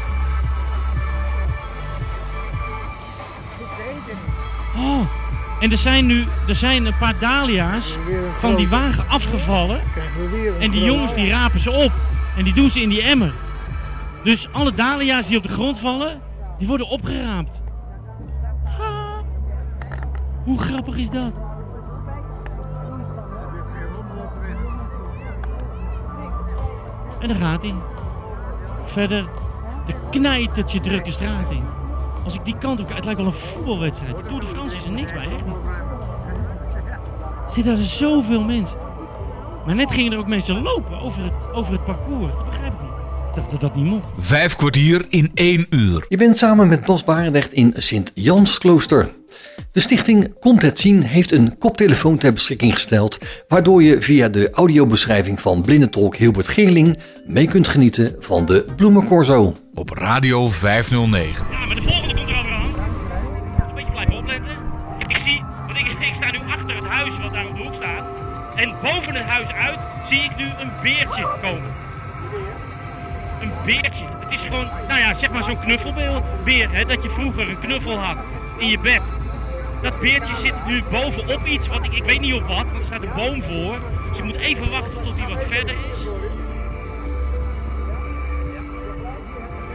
[4.76, 5.00] Oh,
[5.60, 7.94] en er zijn nu er zijn een paar dahlia's
[8.40, 9.80] van die wagen afgevallen.
[10.60, 11.92] En die jongens die rapen ze op.
[12.36, 13.32] En die doen ze in die emmer.
[14.22, 16.20] Dus alle dahlia's die op de grond vallen,
[16.58, 17.62] die worden opgeraapt.
[18.78, 19.22] Ha.
[20.44, 21.45] Hoe grappig is dat?
[27.20, 27.74] En dan gaat hij.
[28.84, 29.28] Verder
[29.86, 31.64] de knijtertje drukke straat in.
[32.24, 34.16] Als ik die kant op kijk, het lijkt wel een voetbalwedstrijd.
[34.16, 35.54] De Tour de France is er niks bij, echt niet.
[37.50, 38.78] Zitten er zoveel mensen.
[39.66, 42.32] Maar net gingen er ook mensen lopen over het, over het parcours.
[42.32, 42.90] Dat begrijp ik niet.
[43.28, 44.06] Ik dacht dat dat niet mocht.
[44.18, 46.04] Vijf kwartier in één uur.
[46.08, 49.10] Je bent samen met Bas Barendrecht in Sint-Jansklooster.
[49.72, 53.18] De stichting Komt het Zien heeft een koptelefoon ter beschikking gesteld,
[53.48, 59.54] waardoor je via de audiobeschrijving van blindentolk Hilbert Geerling mee kunt genieten van de Bloemencorso.
[59.74, 61.46] Op Radio 509.
[61.50, 62.74] Ja, maar de volgende komt er aan.
[63.68, 64.56] Een beetje blijven opletten.
[65.08, 67.74] Ik zie, want ik, ik sta nu achter het huis wat daar op de hoek
[67.74, 68.04] staat.
[68.56, 71.70] En boven het huis uit zie ik nu een beertje komen.
[73.40, 74.04] Een beertje.
[74.20, 76.70] Het is gewoon, nou ja, zeg maar zo'n knuffelbeer.
[76.70, 78.16] Hè, dat je vroeger een knuffel had
[78.58, 79.00] in je bed.
[79.82, 82.84] Dat beertje zit nu bovenop iets, wat ik, ik weet niet op wat, want er
[82.84, 83.78] staat een boom voor.
[84.08, 86.06] Dus ik moet even wachten tot hij wat verder is.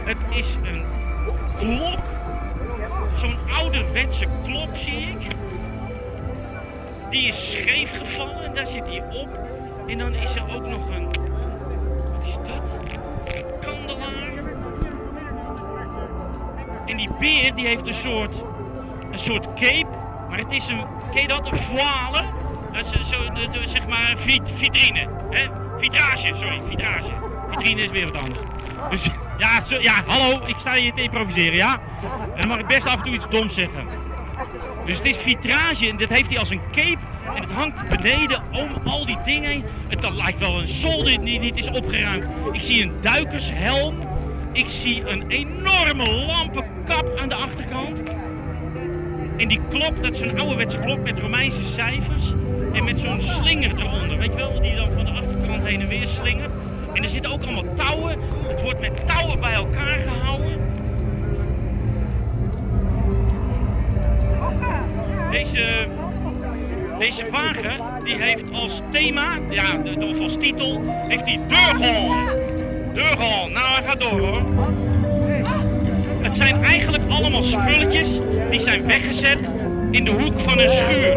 [0.04, 0.84] Het is een
[1.58, 2.00] klok.
[3.16, 5.26] Zo'n ouderwetse klok zie ik.
[7.10, 9.28] Die is scheef gevallen en daar zit hij op.
[9.86, 11.08] En dan is er ook nog een.
[12.12, 12.62] Wat is dat?
[13.60, 14.32] Kandelaar.
[16.86, 18.42] En die beer die heeft een soort.
[19.12, 19.86] Een soort cape.
[20.28, 20.84] Maar het is een.
[21.12, 21.46] Ken je dat?
[21.46, 22.24] Een voile.
[22.72, 23.16] Dat is zo,
[23.64, 25.08] zeg maar een vit, vitrine.
[25.30, 25.46] Hè?
[25.78, 27.10] Vitrage, sorry, vitrage.
[27.50, 28.40] Vitrine is weer wat anders.
[28.90, 31.80] Dus ja, zo, ja, hallo, ik sta hier te improviseren, ja?
[32.34, 33.86] En dan mag ik best af en toe iets doms zeggen.
[34.86, 36.98] Dus het is vitrage en dat heeft hij als een cape.
[37.34, 39.64] En het hangt beneden om al die dingen heen.
[39.88, 42.26] Het lijkt wel een zolder die niet is opgeruimd.
[42.52, 43.98] Ik zie een duikershelm.
[44.52, 48.02] Ik zie een enorme lampenkap aan de achterkant.
[49.36, 52.32] En die klok, dat is een ouderwetse klok met Romeinse cijfers.
[52.72, 55.88] En met zo'n slinger eronder, weet je wel, die dan van de achterkant heen en
[55.88, 56.50] weer slingert.
[56.92, 58.18] En er zitten ook allemaal touwen.
[58.46, 60.60] Het wordt met touwen bij elkaar gehouden.
[65.30, 65.86] Deze,
[66.98, 69.64] deze wagen die heeft als thema, ja,
[69.98, 72.14] of als titel, heeft hij Deurhal.
[72.92, 73.48] Deurhal.
[73.48, 74.42] Nou, hij gaat door hoor.
[76.32, 78.18] Het zijn eigenlijk allemaal spulletjes
[78.50, 79.38] die zijn weggezet
[79.90, 81.16] in de hoek van een schuur.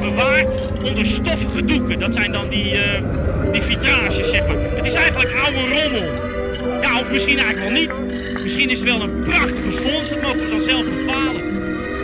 [0.00, 1.98] Bewaard onder stoffige doeken.
[1.98, 3.02] Dat zijn dan die, eh,
[3.52, 4.56] die vitrages, zeg maar.
[4.74, 6.08] Het is eigenlijk oude rommel.
[6.82, 8.42] Ja, of misschien eigenlijk wel niet.
[8.42, 10.10] Misschien is het wel een prachtige vondst.
[10.10, 11.42] Dat mogen we dan zelf bepalen.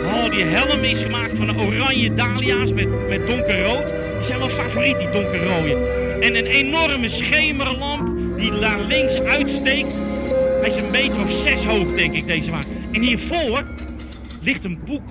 [0.05, 3.85] Oh, die helm is gemaakt van oranje dahlia's met, met donkerrood.
[4.17, 5.77] Die zijn wel favoriet, die donkerrode.
[6.19, 9.95] En een enorme schemerlamp die daar links uitsteekt.
[10.61, 12.69] Hij is een meter of zes hoog, denk ik, deze wagen.
[12.91, 13.63] En hiervoor
[14.41, 15.09] ligt een boek.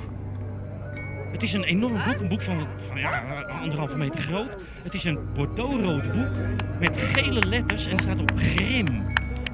[1.33, 3.23] Het is een enorm boek, een boek van, van ja,
[3.63, 4.57] anderhalve meter groot.
[4.83, 6.29] Het is een bordeauxrood boek
[6.81, 8.87] met gele letters en staat op Grim.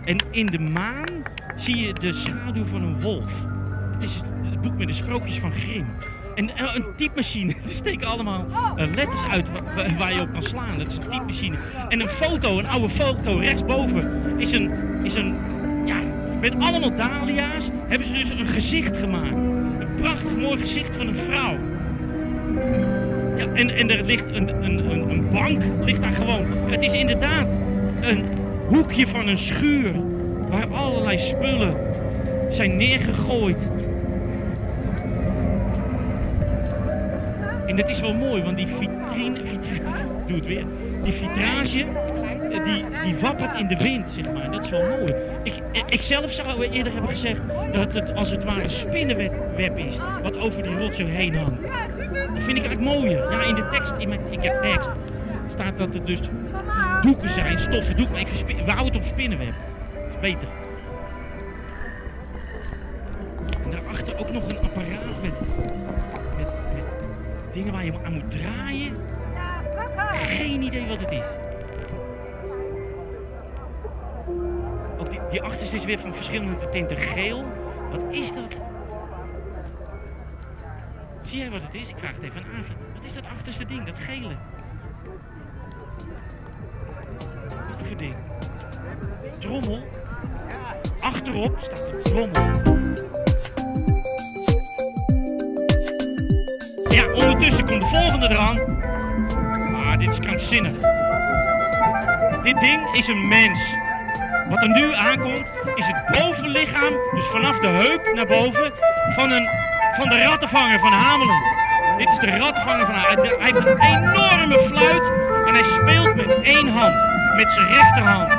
[0.04, 1.22] En in de maan
[1.56, 3.32] zie je de schaduw van een wolf.
[3.92, 5.86] Het is het boek met de sprookjes van Grim.
[6.34, 10.32] En eh, een typemachine, er steken allemaal eh, letters uit wa- wa- waar je op
[10.32, 10.78] kan slaan.
[10.78, 11.56] Dat is een typemachine.
[11.88, 14.70] En een foto, een oude foto, rechtsboven, is een,
[15.02, 15.36] is een
[15.86, 16.00] ja,
[16.40, 19.34] met allemaal dahlia's hebben ze dus een gezicht gemaakt.
[19.78, 21.56] Een prachtig mooi gezicht van een vrouw.
[23.36, 26.44] Ja, en, er ligt een, een, een, een bank, ligt daar gewoon.
[26.66, 27.46] Het is inderdaad
[28.00, 28.24] een
[28.66, 29.92] hoekje van een schuur
[30.48, 31.76] waar allerlei spullen
[32.50, 33.58] zijn neergegooid.
[37.66, 39.90] En dat is wel mooi, want die vitrine, vitrine
[40.26, 40.64] doe het weer,
[41.02, 41.84] die vitrage,
[42.64, 44.50] die, die wappert in de wind, zeg maar.
[44.50, 45.14] Dat is wel mooi.
[45.42, 47.40] Ik, ik zelf zou eerder hebben gezegd
[47.72, 51.62] dat het als het ware spinnenweb is, wat over die rotzooi heen hangt.
[52.34, 53.30] Dat vind ik eigenlijk mooier.
[53.30, 54.90] Ja, in de tekst, in mijn, ik heb tekst,
[55.48, 56.20] staat dat er dus
[57.02, 58.12] doeken zijn, stoffen doeken.
[58.12, 59.54] Maar ik vind we houden het op spinnenweb.
[59.94, 60.48] Dat is beter.
[63.64, 65.40] En daarachter ook nog een apparaat met,
[66.36, 66.84] met
[67.52, 68.96] dingen waar je aan moet draaien.
[70.12, 71.45] Geen idee wat het is.
[75.36, 77.44] Die, achterste is weer van verschillende tinten geel.
[77.90, 78.56] Wat is dat?
[81.22, 81.88] Zie jij wat het is?
[81.88, 82.64] Ik vraag het even aan.
[82.94, 84.36] Wat is dat achterste ding, dat gele?
[87.68, 88.14] Wat voor ding?
[89.38, 89.84] Trommel?
[91.00, 92.44] Achterop staat een trommel.
[96.88, 98.58] Ja, ondertussen komt de volgende eraan.
[99.74, 100.72] Ah, dit is krankzinnig.
[102.42, 103.85] Dit ding is een mens.
[104.48, 108.72] Wat er nu aankomt, is het bovenlichaam, dus vanaf de heup naar boven,
[109.14, 109.48] van, een,
[109.96, 111.42] van de rattenvanger van Hamelen.
[111.96, 113.40] Dit is de rattenvanger van Hamelen.
[113.40, 115.10] Hij heeft een enorme fluit
[115.46, 116.94] en hij speelt met één hand,
[117.36, 118.32] met zijn rechterhand.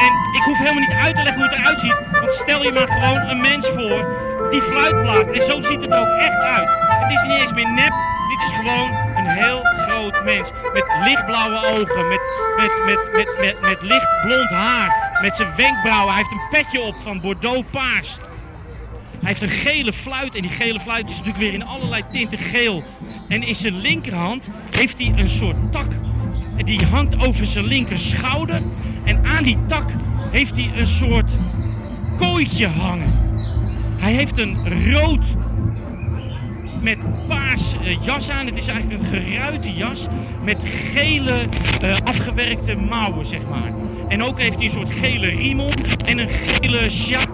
[0.00, 2.72] En ik hoef helemaal niet uit te leggen hoe het eruit ziet, want stel je
[2.72, 5.26] maar gewoon een mens voor die fluit blaast.
[5.26, 6.68] En zo ziet het ook echt uit.
[6.88, 7.92] Het is niet eens meer nep,
[8.28, 10.50] dit is gewoon een heel groot mens.
[10.72, 12.20] Met lichtblauwe ogen, met,
[12.56, 16.14] met, met, met, met, met licht blond haar, met zijn wenkbrauwen.
[16.14, 18.16] Hij heeft een petje op van Bordeaux paars.
[19.10, 22.38] Hij heeft een gele fluit en die gele fluit is natuurlijk weer in allerlei tinten
[22.38, 22.84] geel.
[23.28, 25.92] En in zijn linkerhand heeft hij een soort tak.
[26.56, 28.62] En die hangt over zijn linker schouder.
[29.04, 29.90] En aan die tak
[30.30, 31.30] heeft hij een soort
[32.18, 33.24] kooitje hangen.
[33.96, 35.24] Hij heeft een rood
[36.80, 36.98] met
[37.28, 38.46] paars eh, jas aan.
[38.46, 40.06] Het is eigenlijk een geruite jas
[40.42, 40.58] met
[40.92, 41.44] gele
[41.80, 43.72] eh, afgewerkte mouwen, zeg maar.
[44.08, 45.70] En ook heeft hij een soort gele riemel
[46.04, 47.24] en een gele sjaal.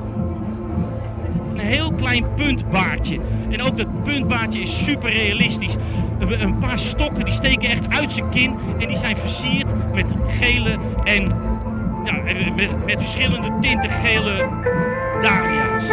[1.54, 3.18] Een heel klein puntbaardje.
[3.50, 5.74] En ook dat puntbaardje is super realistisch.
[6.18, 10.06] Een- paar stokken die steken echt uit zijn kin en die zijn versierd met
[10.40, 11.22] gele en
[12.04, 12.12] ja,
[12.56, 14.48] met, met verschillende tinten gele
[15.22, 15.88] dahlia's.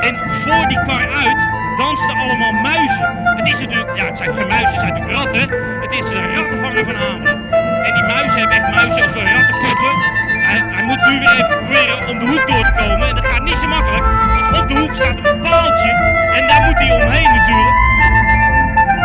[0.00, 1.36] En voor die kar uit
[1.78, 3.16] dansten allemaal muizen.
[3.36, 5.77] Het is natuurlijk, ja, het zijn geen muizen, het zijn natuurlijk ratten.
[5.88, 7.50] Het is de rattenvanger van Hamelen.
[7.84, 9.92] En die muizen hebben echt muizen of rattenkoppen.
[10.48, 13.08] Hij, hij moet nu weer even proberen om de hoek door te komen.
[13.08, 14.04] En dat gaat niet zo makkelijk.
[14.60, 15.90] Op de hoek staat een paaltje.
[16.34, 17.76] En daar moet hij omheen natuurlijk.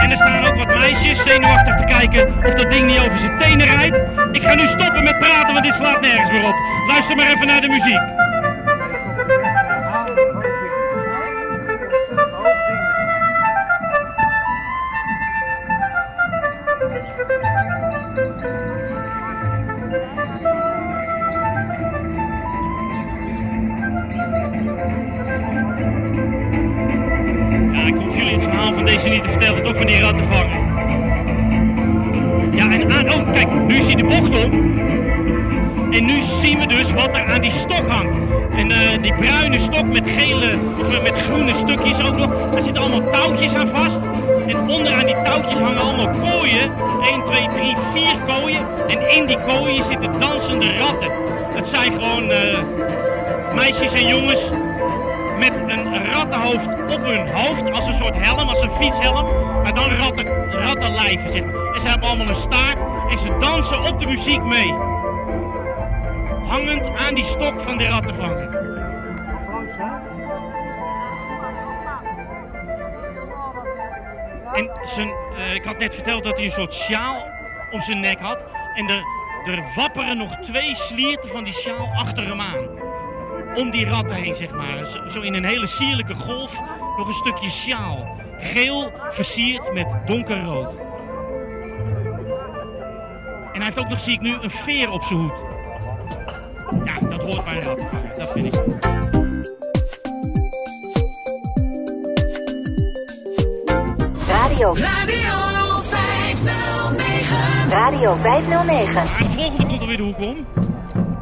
[0.02, 3.38] En er staan ook wat meisjes zenuwachtig te kijken of dat ding niet over zijn
[3.38, 4.02] tenen rijdt.
[4.32, 6.56] Ik ga nu stoppen met praten, want dit slaat nergens meer op.
[6.88, 8.13] Luister maar even naar de muziek.
[49.24, 51.12] In die kooien zitten dansende ratten.
[51.56, 52.58] Het zijn gewoon eh,
[53.56, 54.50] meisjes en jongens
[55.40, 57.72] met een rattenhoofd op hun hoofd.
[57.72, 59.26] Als een soort helm, als een fietshelm.
[59.64, 61.42] Maar dan ratten, rattenlijven, zeg.
[61.74, 62.78] En ze hebben allemaal een staart.
[63.10, 64.74] En ze dansen op de muziek mee.
[66.48, 68.62] Hangend aan die stok van die rattenvanger.
[74.54, 77.28] En zijn, eh, ik had net verteld dat hij een soort sjaal
[77.72, 78.46] om zijn nek had.
[78.76, 79.04] En er,
[79.48, 82.68] er wapperen nog twee slierten van die sjaal achter hem aan.
[83.56, 84.86] Om die ratten heen, zeg maar.
[84.86, 86.60] Zo, zo in een hele sierlijke golf
[86.98, 88.22] nog een stukje sjaal.
[88.38, 90.76] Geel versierd met donkerrood.
[93.54, 95.44] En hij heeft ook nog, zie ik nu, een veer op zijn hoed.
[96.86, 98.18] Ja, dat hoort bij een rattenvanger.
[98.18, 98.62] Dat vind ik.
[104.28, 104.74] Radio.
[104.74, 105.43] Radio 509.
[107.74, 108.94] Radio 509.
[108.94, 110.46] Maar de volgende komt alweer de hoek om.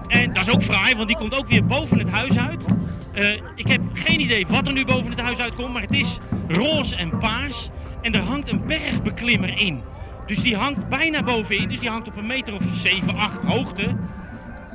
[0.07, 2.61] En dat is ook fraai, want die komt ook weer boven het huis uit.
[3.13, 6.17] Eh, ik heb geen idee wat er nu boven het huis uitkomt, maar het is
[6.47, 7.69] roze en paars.
[8.01, 9.81] En er hangt een bergbeklimmer in.
[10.25, 13.95] Dus die hangt bijna bovenin, dus die hangt op een meter of 7, 8 hoogte.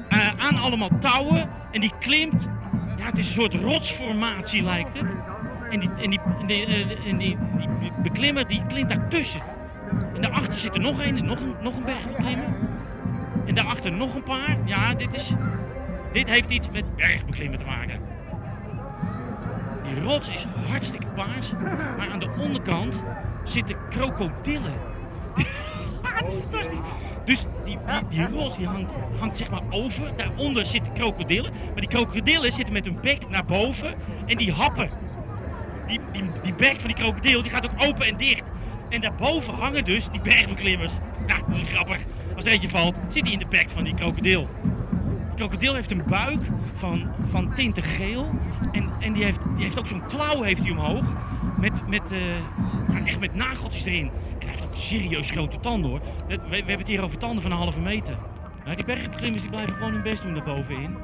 [0.09, 1.49] eh, aan allemaal touwen.
[1.71, 2.49] En die klimt,
[2.99, 5.15] ja het is een soort rotsformatie lijkt het.
[5.71, 9.41] En die, en die, die, eh, die, die beklimmer die klimt daartussen.
[10.17, 12.49] En daarachter zit er nog een, nog een, nog een bergbeklimmer.
[13.47, 14.57] En daarachter nog een paar.
[14.65, 15.33] Ja, dit, is,
[16.13, 18.01] dit heeft iets met bergbeklimmen te maken.
[19.83, 21.53] Die rots is hartstikke paars.
[21.97, 23.03] Maar aan de onderkant
[23.45, 24.75] zitten krokodillen.
[26.21, 26.79] dat is fantastisch.
[27.25, 30.17] Dus die, die, die rots die hangt, hangt zeg maar over.
[30.17, 31.53] Daaronder zitten krokodillen.
[31.53, 33.95] Maar die krokodillen zitten met hun bek naar boven.
[34.27, 34.91] En die happen.
[35.87, 38.45] Die, die, die bek van die krokodil die gaat ook open en dicht.
[38.89, 40.99] En daarboven hangen dus die bergbeklimmers.
[41.27, 41.99] Nou, dat is grappig.
[42.35, 44.49] Als er eentje valt, zit hij in de bek van die krokodil.
[45.27, 46.41] Die krokodil heeft een buik
[46.75, 48.31] van, van tinten geel.
[48.73, 51.05] En, en die, heeft, die heeft ook zo'n klauw heeft hij omhoog.
[51.61, 52.27] Met, met, eh,
[52.89, 54.11] ja, echt met nageltjes erin.
[54.39, 56.01] En hij heeft ook serieus grote tanden hoor.
[56.29, 58.17] We, we hebben het hier over tanden van een halve meter.
[58.65, 60.97] Nou, die bergbeklimmers die blijven gewoon hun best doen daarbovenin.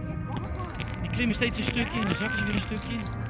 [1.00, 3.21] Die klimmen steeds een stukje en dan zakken ze weer een stukje.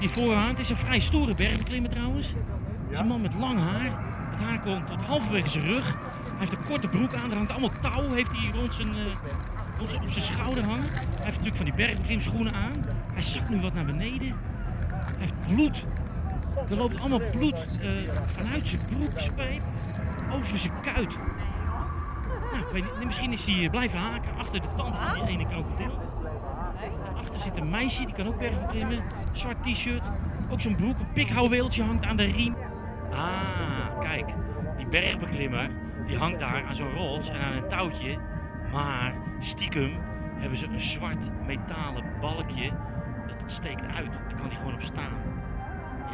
[0.00, 2.26] Die voorhand is een vrij stoere bergbeklimmer trouwens.
[2.26, 4.08] Het is een man met lang haar.
[4.30, 5.84] Het haar komt tot halverwege zijn rug.
[5.84, 7.30] Hij heeft een korte broek aan.
[7.30, 9.04] Er hangt allemaal touw heeft hij rond zijn, eh,
[9.78, 10.90] rond zijn, op zijn schouder hangen.
[10.90, 12.72] Hij heeft natuurlijk van die bergbeklimschoenen aan.
[13.12, 14.36] Hij zakt nu wat naar beneden.
[15.16, 15.84] Hij heeft bloed.
[16.70, 17.90] Er loopt allemaal bloed eh,
[18.24, 19.62] vanuit zijn broekspijp
[20.32, 21.16] over zijn kuit.
[22.52, 25.34] Nou, ik weet niet, misschien is hij eh, blijven haken achter de tand van die
[25.34, 26.09] ene krokodil.
[27.20, 29.02] Daarachter zit een meisje, die kan ook bergbeklimmen.
[29.32, 30.10] Zwart t-shirt,
[30.48, 30.98] ook zo'n broek.
[30.98, 32.56] Een pikhouweeltje hangt aan de riem.
[33.12, 34.34] Ah, kijk.
[34.76, 35.70] Die bergbeklimmer,
[36.06, 38.18] die hangt daar aan zo'n rots en aan een touwtje.
[38.72, 39.98] Maar stiekem
[40.38, 42.70] hebben ze een zwart metalen balkje.
[43.26, 44.12] Dat steekt uit.
[44.28, 45.12] Daar kan hij gewoon op staan.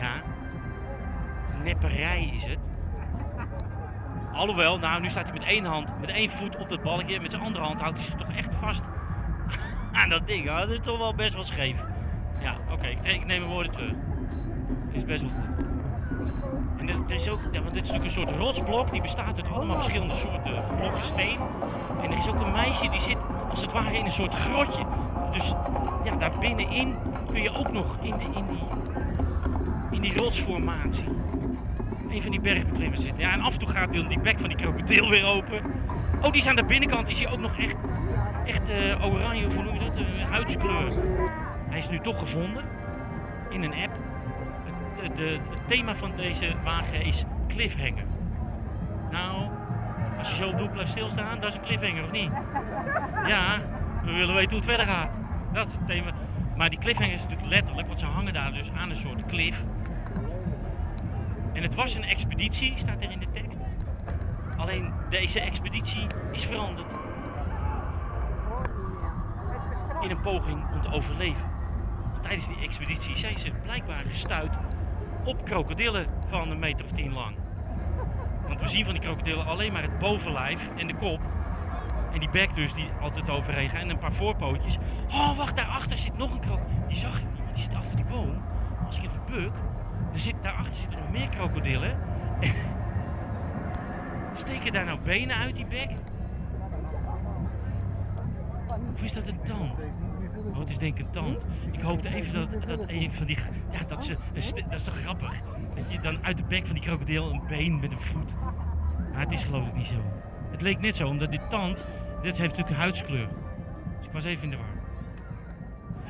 [0.01, 0.23] Ja.
[1.62, 2.59] Nepperij is het.
[4.33, 7.21] Alhoewel, nou, nu staat hij met één hand, met één voet op dat balkje.
[7.21, 8.83] Met zijn andere hand houdt hij zich toch echt vast
[9.97, 10.47] aan dat ding.
[10.47, 11.85] Dat is toch wel best wel scheef.
[12.41, 13.93] Ja, oké, ik, ik neem mijn woorden terug.
[14.93, 15.67] Is best wel goed.
[16.77, 18.91] En er is ook, want dit is natuurlijk een soort rotsblok.
[18.91, 21.39] Die bestaat uit allemaal verschillende soorten blokken steen.
[22.03, 23.17] En er is ook een meisje die zit
[23.51, 24.85] als het ware in een soort grotje.
[25.33, 25.55] Dus
[26.05, 26.97] ja, daar binnenin
[27.31, 28.63] kun je ook nog in, in, die,
[29.91, 31.09] in die rotsformatie.
[32.11, 33.23] Een van die bergbeklimmers zitten.
[33.23, 35.63] Ja, en af en toe gaat die, bek van die krokodil weer open.
[36.21, 37.09] Oh, die is aan de binnenkant.
[37.09, 37.77] Is hij ook nog echt,
[38.47, 38.71] echt
[39.03, 39.99] oranje, hoe noem je dat?
[40.31, 40.93] Huidskleur.
[41.69, 42.65] Hij is nu toch gevonden.
[43.51, 43.93] In een app.
[44.97, 48.05] Het, de, de- het thema van deze wagen is cliffhanger.
[49.11, 49.49] Nou,
[50.19, 52.31] als je zo op doel blijft stilstaan, dat is een cliffhanger, of niet?
[53.27, 53.61] Ja,
[54.05, 55.11] we willen weten hoe het verder gaat.
[55.53, 56.11] Dat is het thema.
[56.57, 59.65] Maar die cliffhanger is natuurlijk letterlijk, want ze hangen daar dus aan een soort cliff.
[61.53, 63.59] En het was een expeditie, staat er in de tekst.
[64.57, 66.87] Alleen deze expeditie is veranderd
[70.00, 71.54] in een poging om te overleven.
[72.22, 74.58] Tijdens die expeditie zijn ze blijkbaar gestuurd
[75.24, 77.37] op krokodillen van een meter of tien lang.
[78.46, 81.20] Want we zien van die krokodillen alleen maar het bovenlijf en de kop.
[82.12, 83.70] En die bek dus, die altijd overheen.
[83.70, 84.79] En een paar voorpootjes.
[85.08, 86.87] Oh, wacht, daarachter zit nog een krokodil.
[86.88, 88.42] Die zag ik niet, die zit achter die boom.
[88.87, 89.54] Als ik even buk,
[90.12, 91.98] er zit, daarachter zitten nog meer krokodillen.
[94.33, 95.90] Steken daar nou benen uit die bek?
[98.94, 99.87] Of is dat een tand?
[100.52, 101.46] Oh, het is denk ik een tand.
[101.73, 103.38] Ik hoopte even dat, dat een van die...
[103.71, 105.40] Ja, dat, ze, dat is toch grappig?
[105.75, 108.35] Dat je dan uit de bek van die krokodil een been met een voet...
[109.12, 110.02] Maar het is geloof ik niet zo.
[110.50, 111.85] Het leek net zo, omdat die tand...
[112.23, 113.29] Dit heeft natuurlijk een huidskleur.
[113.98, 114.77] Dus ik was even in de war.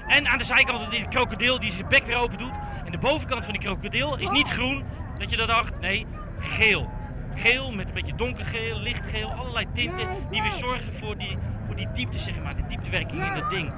[0.07, 2.59] En aan de zijkant die krokodil die zijn bek weer open doet.
[2.85, 4.85] En de bovenkant van die krokodil is niet groen,
[5.19, 5.81] dat je dat dacht.
[5.81, 6.07] Nee,
[6.39, 6.91] geel.
[7.35, 11.39] Geel met een beetje donkergeel, lichtgeel, allerlei tinten die weer zorgen voor die,
[11.77, 12.57] die diepte, zeg maar.
[12.57, 13.73] De dieptewerking in dat ding.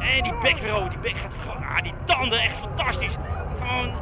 [0.00, 3.16] En die bek weer open, die bek gaat gewoon, ah, die tanden echt fantastisch.
[3.58, 3.94] Gewoon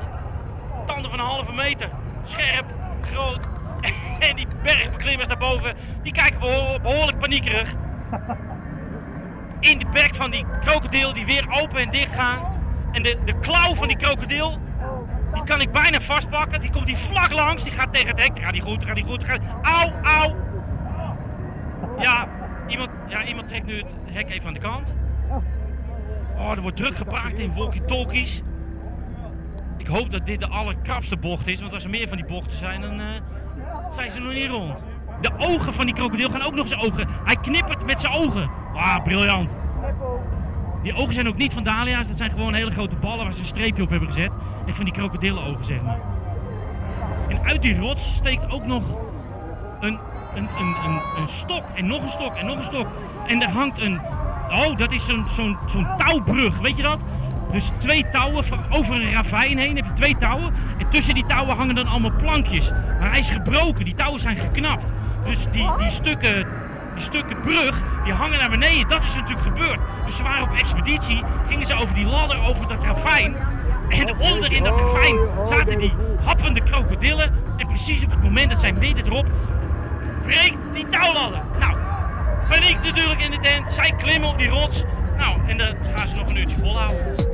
[0.86, 1.88] tanden van een halve meter.
[2.24, 2.66] Scherp,
[3.00, 3.48] groot.
[4.18, 7.74] En die bergbeklimmers daarboven, die kijken behoor- behoorlijk paniekerig
[9.60, 12.62] in de bek van die krokodil die weer open en dicht gaan.
[12.92, 14.58] En de, de klauw van die krokodil,
[15.32, 16.60] die kan ik bijna vastpakken.
[16.60, 18.34] Die komt die vlak langs, die gaat tegen het hek.
[18.34, 19.18] Die gaat niet goed, die gaat niet goed.
[19.18, 19.40] Die gaat...
[19.62, 20.36] Auw, auw.
[21.98, 22.28] Ja
[22.70, 24.92] iemand, ja, iemand trekt nu het hek even aan de kant.
[26.36, 28.42] Oh, er wordt druk gepraat in walkie-talkies.
[29.76, 32.56] Ik hoop dat dit de allerkrapste bocht is, want als er meer van die bochten
[32.56, 33.20] zijn, dan eh,
[33.90, 34.82] zijn ze nog niet rond.
[35.20, 37.08] De ogen van die krokodil gaan ook nog zijn ogen.
[37.24, 38.50] Hij knippert met zijn ogen.
[38.74, 39.56] Ah, briljant.
[40.82, 42.08] Die ogen zijn ook niet van dahlia's.
[42.08, 44.30] Dat zijn gewoon hele grote ballen waar ze een streepje op hebben gezet.
[44.66, 46.00] En van die krokodillenogen, zeg maar.
[47.28, 48.82] En uit die rots steekt ook nog
[49.80, 49.98] een,
[50.34, 51.64] een, een, stok.
[51.74, 52.34] En nog een stok.
[52.34, 52.86] En nog een stok.
[53.26, 54.00] En er hangt een...
[54.50, 56.58] Oh, dat is zo'n zo'n zo'n touwbrug.
[56.58, 56.98] Weet je dat?
[57.52, 60.54] Dus twee touwen over een ravijn heen heb je twee touwen.
[60.78, 62.70] En tussen die touwen hangen dan allemaal plankjes.
[62.70, 63.84] Maar hij is gebroken.
[63.84, 64.92] Die touwen zijn geknapt.
[65.24, 66.46] Dus die, die stukken
[66.94, 68.88] die stukken brug, die hangen naar beneden.
[68.88, 69.78] Dat is natuurlijk gebeurd.
[70.06, 73.36] Dus ze waren op expeditie, gingen ze over die ladder, over dat ravijn.
[73.88, 75.16] En onder in dat ravijn
[75.46, 75.92] zaten die
[76.24, 77.34] happende krokodillen.
[77.56, 79.26] En precies op het moment dat zij midden erop,
[80.24, 81.42] breekt die touwladder.
[81.58, 81.76] Nou,
[82.48, 83.72] paniek natuurlijk in de tent.
[83.72, 84.82] Zij klimmen op die rots.
[85.16, 87.28] Nou, en dat gaan ze nog een uurtje volhouden.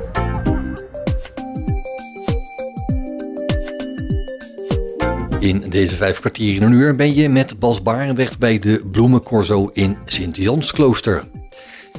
[5.39, 9.69] In deze vijf kwartier in een uur ben je met Bas Barendrecht bij de Bloemencorso
[9.73, 11.23] in Sint-Jansklooster.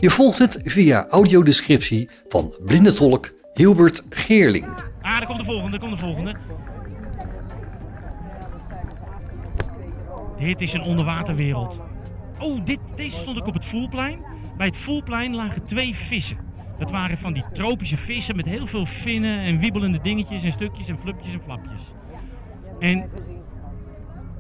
[0.00, 4.66] Je volgt het via audiodescriptie van blindentolk Hilbert Geerling.
[5.02, 6.34] Ah, daar komt de volgende, daar komt de volgende.
[10.38, 11.80] Dit is een onderwaterwereld.
[12.38, 14.18] Oh, dit, deze stond ik op het Voelplein.
[14.56, 16.36] Bij het Voelplein lagen twee vissen.
[16.78, 20.88] Dat waren van die tropische vissen met heel veel vinnen en wiebelende dingetjes en stukjes
[20.88, 21.94] en flupjes en flapjes.
[22.78, 23.10] En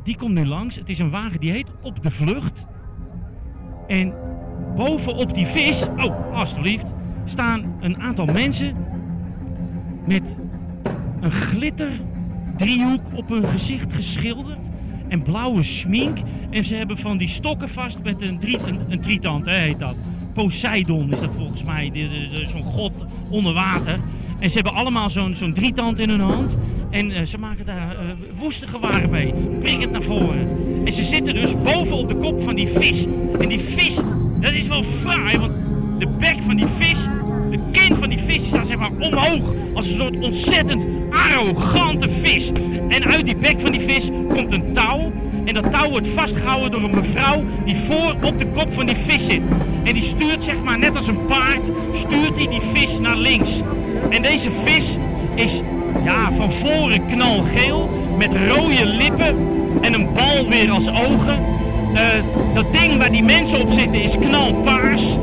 [0.04, 0.76] die komt nu langs.
[0.76, 2.66] Het is een wagen die heet Op de Vlucht.
[3.86, 4.14] En
[4.76, 6.92] bovenop die vis, oh, alstublieft,
[7.24, 8.76] staan een aantal mensen
[10.06, 10.38] met
[11.20, 12.00] een glitter
[12.56, 14.67] driehoek op hun gezicht geschilderd
[15.08, 16.18] en blauwe smink.
[16.50, 19.78] En ze hebben van die stokken vast met een, drie, een, een trietand, hè, heet
[19.78, 19.94] dat.
[20.34, 21.92] Poseidon is dat volgens mij,
[22.52, 22.92] zo'n god
[23.30, 24.00] onder water.
[24.38, 26.56] En ze hebben allemaal zo'n zo'n drietand in hun hand.
[26.90, 28.04] En eh, ze maken daar eh
[28.38, 29.32] woeste gewaren mee.
[29.60, 30.48] Prikkend naar voren.
[30.84, 33.06] En ze zitten dus boven op de kop van die vis.
[33.40, 33.94] En die vis,
[34.40, 35.52] dat is wel fraai, want
[35.98, 37.06] de bek van die vis,
[37.88, 39.54] kin van die vis staat zeg maar omhoog.
[39.74, 42.52] Als een soort ontzettend arrogante vis.
[42.88, 45.12] En uit die bek van die vis komt een touw.
[45.44, 48.96] En dat touw wordt vastgehouden door een mevrouw die voor op de kop van die
[48.96, 49.40] vis zit.
[49.84, 51.60] En die stuurt zeg maar net als een paard,
[51.92, 53.60] stuurt hij die vis naar links.
[54.10, 54.96] En deze vis
[55.34, 55.60] is
[56.04, 59.36] ja, van voren knalgeel met rode lippen
[59.80, 61.38] en een bal weer als ogen.
[61.94, 62.04] Eh,
[62.54, 65.16] dat ding waar die mensen op zitten is knalpaars.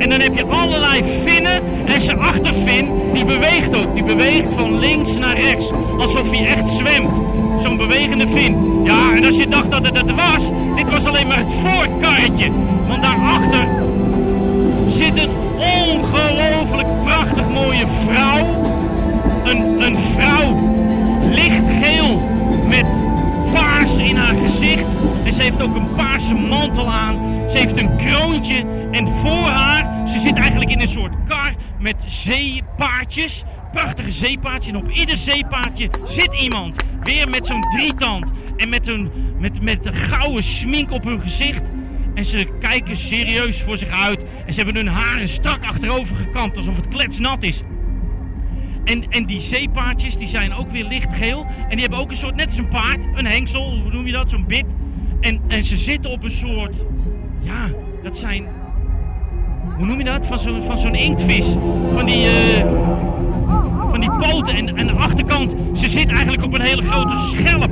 [0.00, 3.94] En dan heb je allerlei vinnen en zijn achtervin die beweegt ook.
[3.94, 7.10] Die beweegt van links naar rechts, alsof hij echt zwemt.
[7.62, 8.82] Zo'n bewegende vin.
[8.84, 10.42] Ja, en als je dacht dat het het was,
[10.76, 12.50] dit was alleen maar het voorkarretje.
[12.88, 13.68] Want daarachter
[14.88, 18.46] zit een ongelooflijk prachtig mooie vrouw.
[19.44, 20.56] Een, een vrouw,
[21.30, 22.22] lichtgeel,
[22.68, 22.86] met
[23.52, 24.84] paars in haar gezicht.
[25.24, 27.16] En ze heeft ook een paarse mantel aan.
[27.50, 28.64] Ze heeft een kroontje.
[28.90, 33.44] En voor haar, ze zit eigenlijk in een soort kar met zeepaardjes.
[33.72, 34.74] Prachtige zeepaardjes.
[34.74, 36.84] En op ieder zeepaardje zit iemand.
[37.02, 38.30] Weer met zo'n drietand.
[38.56, 41.70] En met een, met, met een gouden smink op hun gezicht.
[42.14, 44.24] En ze kijken serieus voor zich uit.
[44.46, 46.56] En ze hebben hun haren strak achterover gekamd.
[46.56, 47.62] Alsof het kletsnat is.
[48.84, 51.46] En, en die zeepaardjes die zijn ook weer lichtgeel.
[51.62, 54.12] En die hebben ook een soort, net als een paard, een hengsel, hoe noem je
[54.12, 54.74] dat, zo'n bit.
[55.20, 56.74] En, en ze zitten op een soort,
[57.40, 57.68] ja,
[58.02, 58.46] dat zijn,
[59.80, 61.54] hoe noem je dat, van zo'n van zo'n inktvis.
[61.94, 62.66] Van die, eh,
[63.90, 64.56] van die poten.
[64.56, 67.70] En aan de achterkant, ze zit eigenlijk op een hele grote schelp.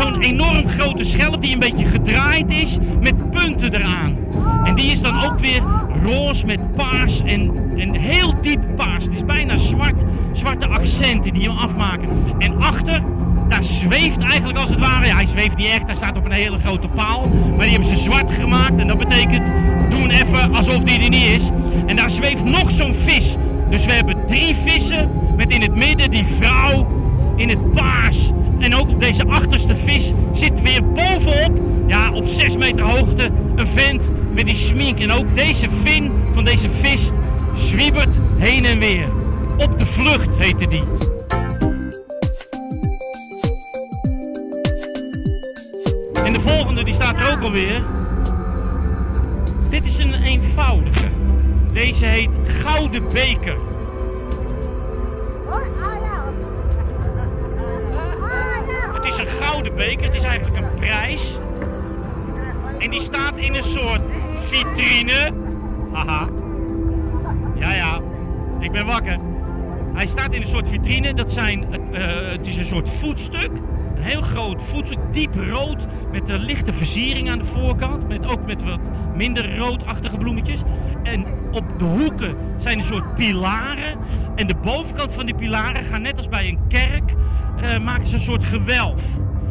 [0.00, 4.16] Zo'n enorm grote schelp die een beetje gedraaid is met punten eraan.
[4.64, 5.62] En die is dan ook weer
[6.02, 9.04] roze met paars en, een heel diep paars.
[9.04, 10.02] Het is bijna zwart,
[10.32, 12.08] zwarte accenten die hem afmaken.
[12.38, 13.02] En achter,
[13.50, 16.32] daar zweeft eigenlijk als het ware, ja, hij zweeft niet echt, hij staat op een
[16.32, 17.28] hele grote paal.
[17.56, 19.46] Maar die hebben ze zwart gemaakt en dat betekent,
[19.90, 21.50] doen even alsof die er niet is.
[21.86, 23.36] En daar zweeft nog zo'n vis.
[23.70, 26.86] Dus we hebben drie vissen met in het midden die vrouw
[27.36, 28.30] in het paars.
[28.58, 33.68] En ook op deze achterste vis zit weer bovenop, ja, op 6 meter hoogte, een
[33.68, 34.02] vent
[34.34, 34.98] met die smink.
[34.98, 37.10] En ook deze vin van deze vis
[37.56, 39.08] zwiebert heen en weer.
[39.56, 41.09] Op de vlucht heette die.
[46.42, 47.82] De volgende die staat er ook alweer.
[49.68, 51.06] Dit is een eenvoudige.
[51.72, 53.56] Deze heet Gouden Beker.
[58.92, 61.38] Het is een gouden beker, het is eigenlijk een prijs.
[62.78, 64.02] En die staat in een soort
[64.48, 65.32] vitrine.
[65.92, 66.28] Haha.
[67.54, 68.00] Ja, ja,
[68.60, 69.18] ik ben wakker.
[69.94, 73.50] Hij staat in een soort vitrine, dat zijn, eh, het is een soort voetstuk.
[74.00, 78.08] Een heel groot voetstuk, diep rood, met een lichte versiering aan de voorkant.
[78.08, 78.80] Met, ook met wat
[79.14, 80.62] minder roodachtige bloemetjes.
[81.02, 83.98] En op de hoeken zijn een soort pilaren.
[84.34, 87.14] En de bovenkant van die pilaren gaan net als bij een kerk,
[87.60, 89.02] eh, maken ze een soort gewelf.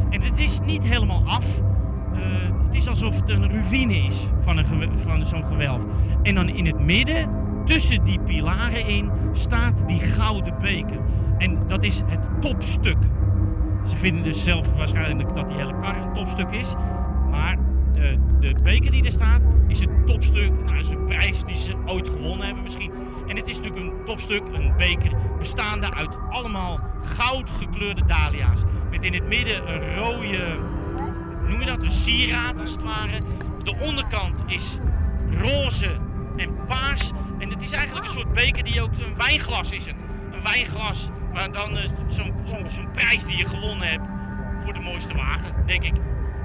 [0.09, 1.61] En het is niet helemaal af.
[2.13, 2.21] Eh,
[2.65, 5.81] het is alsof het een ruïne is van, een van zo'n gewelf.
[6.23, 7.29] En dan in het midden,
[7.65, 10.99] tussen die pilaren in, staat die gouden beker.
[11.37, 12.97] En dat is het topstuk.
[13.85, 16.73] Ze vinden dus zelf waarschijnlijk dat die hele kar een topstuk is.
[17.29, 17.57] Maar
[17.93, 20.51] eh, de beker die er staat, is het topstuk.
[20.51, 22.91] Nou, dat is een prijs die ze ooit gewonnen hebben misschien.
[23.27, 28.63] En het is natuurlijk een topstuk, een beker, bestaande uit allemaal goud gekleurde dahlia's.
[28.91, 30.59] Met in het midden een rode,
[31.47, 33.19] noem je dat, een sieraad als het ware.
[33.63, 34.77] De onderkant is
[35.41, 35.97] roze
[36.35, 37.11] en paars.
[37.39, 39.95] En het is eigenlijk een soort beker die ook, een wijnglas is het.
[40.31, 44.07] Een wijnglas, maar dan eh, zo'n prijs die je gewonnen hebt
[44.63, 45.95] voor de mooiste wagen, denk ik.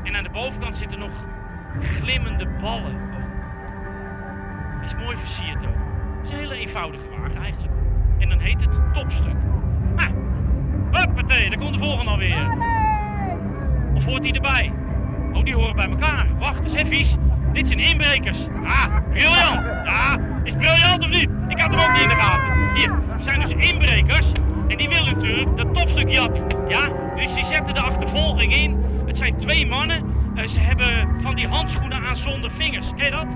[0.05, 1.13] En aan de bovenkant zitten nog
[1.81, 3.13] glimmende ballen.
[4.77, 5.75] Hij is mooi versierd ook.
[6.17, 7.73] Het is een hele eenvoudige wagen eigenlijk.
[8.19, 9.37] En dan heet het topstuk.
[9.97, 10.09] Ah,
[10.91, 12.57] hoppatee, daar komt de volgende alweer.
[13.95, 14.73] Of hoort die erbij?
[15.33, 16.27] Oh, die horen bij elkaar.
[16.39, 17.23] Wacht eens even.
[17.53, 18.47] Dit zijn inbrekers.
[18.65, 19.65] Ah, briljant.
[19.85, 21.29] Ja, is briljant of niet?
[21.49, 22.75] Ik had hem ook niet in de gaten.
[22.75, 24.33] Hier, er zijn dus inbrekers.
[24.69, 26.45] En die willen natuurlijk dat topstuk jatten.
[26.69, 28.85] Ja, dus die zetten de achtervolging in.
[29.07, 30.05] Het zijn twee mannen.
[30.35, 32.87] Eh, ze hebben van die handschoenen aan zonder vingers.
[32.97, 33.27] Ken je dat?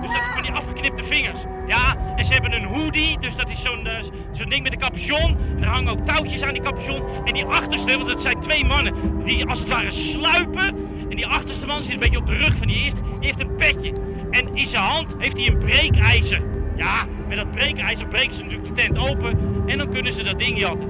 [0.00, 1.38] Dus dat van die afgeknipte vingers.
[1.66, 5.36] Ja, en ze hebben een hoodie, dus dat is zo'n eh, ding met een capuchon.
[5.56, 7.02] En er hangen ook touwtjes aan die capuchon.
[7.24, 10.74] En die achterste, want dat zijn twee mannen, die als het ware sluipen.
[11.10, 13.00] En die achterste man zit een beetje op de rug van die eerste.
[13.02, 13.92] Die heeft een petje.
[14.30, 16.42] En in zijn hand heeft hij een breekijzer.
[16.76, 19.38] Ja, met dat breekijzer breken ze natuurlijk de tent open.
[19.66, 20.88] En dan kunnen ze dat ding jatten.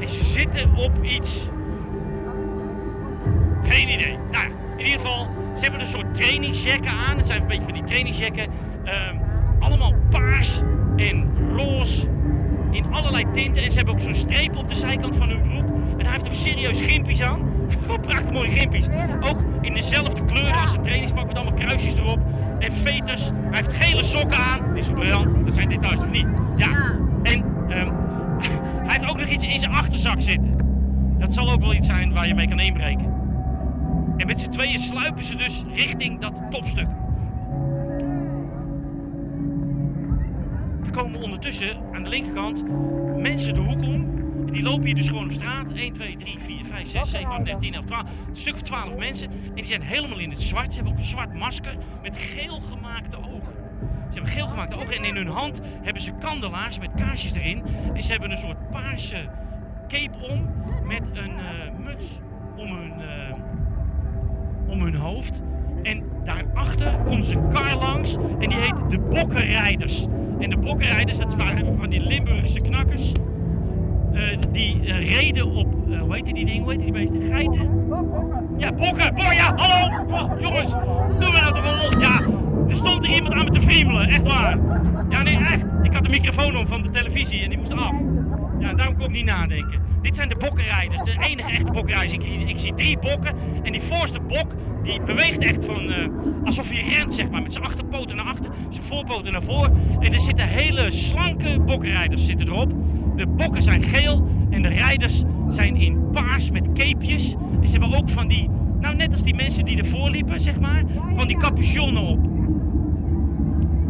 [0.00, 1.48] En ze zitten op iets.
[3.62, 4.18] Geen idee.
[4.30, 4.46] Nou,
[4.76, 7.16] in ieder geval, ze hebben een soort trainingsjacken aan.
[7.16, 8.46] Het zijn een beetje van die trainingsjacken.
[8.84, 9.16] Ehm,
[9.58, 10.60] allemaal paars
[10.96, 12.06] en roze.
[12.70, 13.62] In allerlei tinten.
[13.62, 15.68] En ze hebben ook zo'n streep op de zijkant van hun broek.
[15.98, 17.40] En hij heeft ook serieus gimpies aan.
[18.00, 18.86] Prachtig mooie gimpies.
[19.20, 22.18] Ook in dezelfde kleur als het trainingspak met allemaal kruisjes erop.
[22.58, 23.24] En veters.
[23.24, 24.74] Hij heeft gele sokken aan.
[24.74, 25.44] Dit is briljant.
[25.44, 26.26] Dat zijn details of niet?
[26.56, 26.96] Ja.
[27.22, 27.92] En ehm,
[28.86, 30.56] hij heeft ook nog iets in zijn achterzak zitten.
[31.18, 33.16] Dat zal ook wel iets zijn waar je mee kan inbreken.
[34.16, 36.88] En met z'n tweeën sluipen ze dus richting dat topstuk.
[40.84, 42.64] Er komen ondertussen aan de linkerkant
[43.16, 44.17] mensen de hoek om.
[44.48, 45.72] En die lopen hier dus gewoon op straat.
[45.72, 48.02] 1, 2, 3, 4, 5, 6, 7, 8, 9, 10, 11, 12.
[48.28, 49.30] Een stuk of 12 mensen.
[49.30, 50.68] En die zijn helemaal in het zwart.
[50.68, 53.54] Ze hebben ook een zwart masker met geel gemaakte ogen.
[53.80, 57.62] Ze hebben geel gemaakte ogen en in hun hand hebben ze kandelaars met kaarsjes erin.
[57.94, 59.28] En ze hebben een soort paarse
[59.88, 60.48] cape om
[60.84, 62.04] met een eh, muts
[62.56, 63.34] om hun, eh,
[64.68, 65.42] om hun hoofd.
[65.82, 70.06] En daarachter komt ze een kar langs en die heet de Bokkenrijders.
[70.38, 73.12] En de Bokkenrijders, dat waren van die Limburgse knakkers.
[74.12, 77.22] Eh, die eh, reden op, eh, hoe heet die ding, hoe heet die beesten?
[77.22, 77.86] Geiten?
[78.56, 80.04] Ja, bokken, bokken, ja, hallo!
[80.06, 80.72] Oh, jongens,
[81.18, 82.00] doen we nou toch wel?
[82.00, 82.20] Ja,
[82.68, 84.58] er stond er iemand aan me te friemelen, echt waar.
[85.08, 85.64] Ja, nee, echt.
[85.82, 87.94] Ik had de microfoon om van de televisie en die moest af.
[88.58, 89.80] Ja, daarom kon ik niet nadenken.
[90.02, 92.12] Dit zijn de bokkenrijders, de enige echte bokkenrijders.
[92.12, 95.92] Ik, ik zie drie bokken en die voorste bok, die beweegt echt van,
[96.44, 97.42] alsof hij rent, zeg maar.
[97.42, 99.72] Met zijn achterpoten naar achter, zijn voorpoten naar voren.
[100.00, 102.72] En er zitten hele slanke bokkenrijders zitten erop.
[103.18, 107.34] De bokken zijn geel en de rijders zijn in paars met capejes.
[107.60, 108.50] En ze hebben ook van die,
[108.80, 112.28] nou net als die mensen die ervoor liepen, zeg maar, van die capuchonnen op.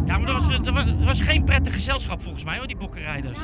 [0.05, 2.77] Ja, maar dat was, dat, was, dat was geen prettig gezelschap volgens mij hoor, die
[2.77, 3.39] bokkenrijders.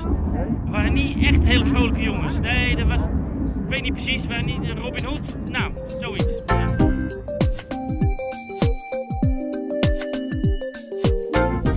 [0.64, 2.40] Het waren niet echt hele vrolijke jongens.
[2.40, 3.02] Nee, dat was...
[3.64, 5.38] Ik weet niet precies, waren niet Robin Hood.
[5.52, 5.72] Nou,
[6.02, 6.75] zoiets.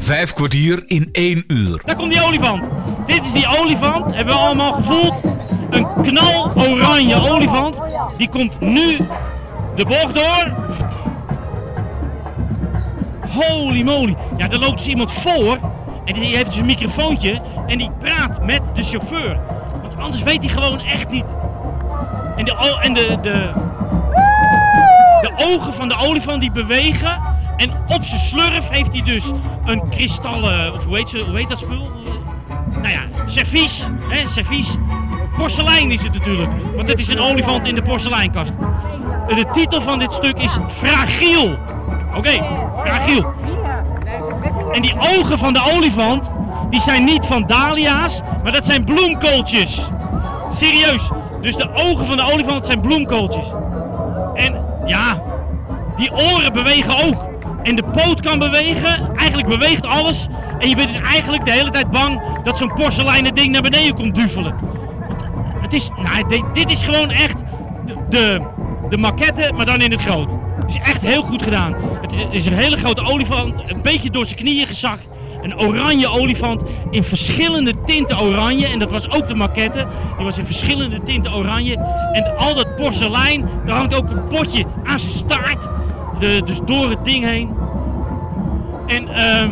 [0.08, 1.80] Vijf kwartier in één uur.
[1.84, 2.62] Daar komt die olifant.
[3.06, 5.22] Dit is die olifant, hebben we allemaal gevoeld.
[5.70, 7.80] Een knal oranje olifant.
[8.16, 8.96] Die komt nu
[9.76, 10.54] de bocht door.
[13.28, 14.16] Holy moly.
[14.36, 15.58] Ja, er loopt dus iemand voor.
[16.04, 17.40] En die heeft dus een microfoontje.
[17.66, 19.40] En die praat met de chauffeur.
[19.82, 21.24] Want anders weet hij gewoon echt niet.
[22.36, 23.50] En de, en de, de,
[25.20, 27.27] de ogen van de olifant die bewegen.
[27.58, 29.24] En op zijn slurf heeft hij dus
[29.64, 30.96] een kristallen, of hoe
[31.32, 31.90] heet, dat spul?
[32.70, 34.76] Nou ja, servies, hè, servies.
[35.36, 38.52] Porselein is het natuurlijk, want het is een olifant in de porseleinkast.
[39.28, 41.56] De titel van dit stuk is Fragiel.
[42.16, 42.44] Oké,
[42.84, 43.32] fragiel.
[44.72, 46.30] En die ogen van de olifant,
[46.70, 49.88] die zijn niet van dahlia's, maar dat zijn bloemkooltjes.
[50.50, 51.10] Serieus.
[51.40, 53.46] Dus de ogen van de olifant zijn bloemkooltjes.
[54.34, 55.22] En ja,
[55.96, 57.27] die oren bewegen ook.
[57.62, 59.14] En de poot kan bewegen.
[59.14, 60.26] Eigenlijk beweegt alles.
[60.58, 63.94] En je bent dus eigenlijk de hele tijd bang dat zo'n porseleinen ding naar beneden
[63.94, 64.54] komt duvelen.
[65.60, 67.36] Het is, nou, dit, dit is gewoon echt
[68.08, 68.40] de,
[68.88, 70.28] de, maquette, maar dan in het groot.
[70.60, 71.74] Het is echt heel goed gedaan.
[72.00, 75.08] Het is, is een hele grote olifant, een beetje door zijn knieën gezakt.
[75.42, 78.66] Een oranje olifant in verschillende tinten oranje.
[78.66, 79.86] En dat was ook de maquette.
[80.16, 81.76] Die was in verschillende tinten oranje.
[82.12, 85.68] En al dat porselein, daar hangt ook een potje aan zijn staart.
[86.18, 87.56] De, dus door het ding heen.
[88.86, 89.50] En, ehm,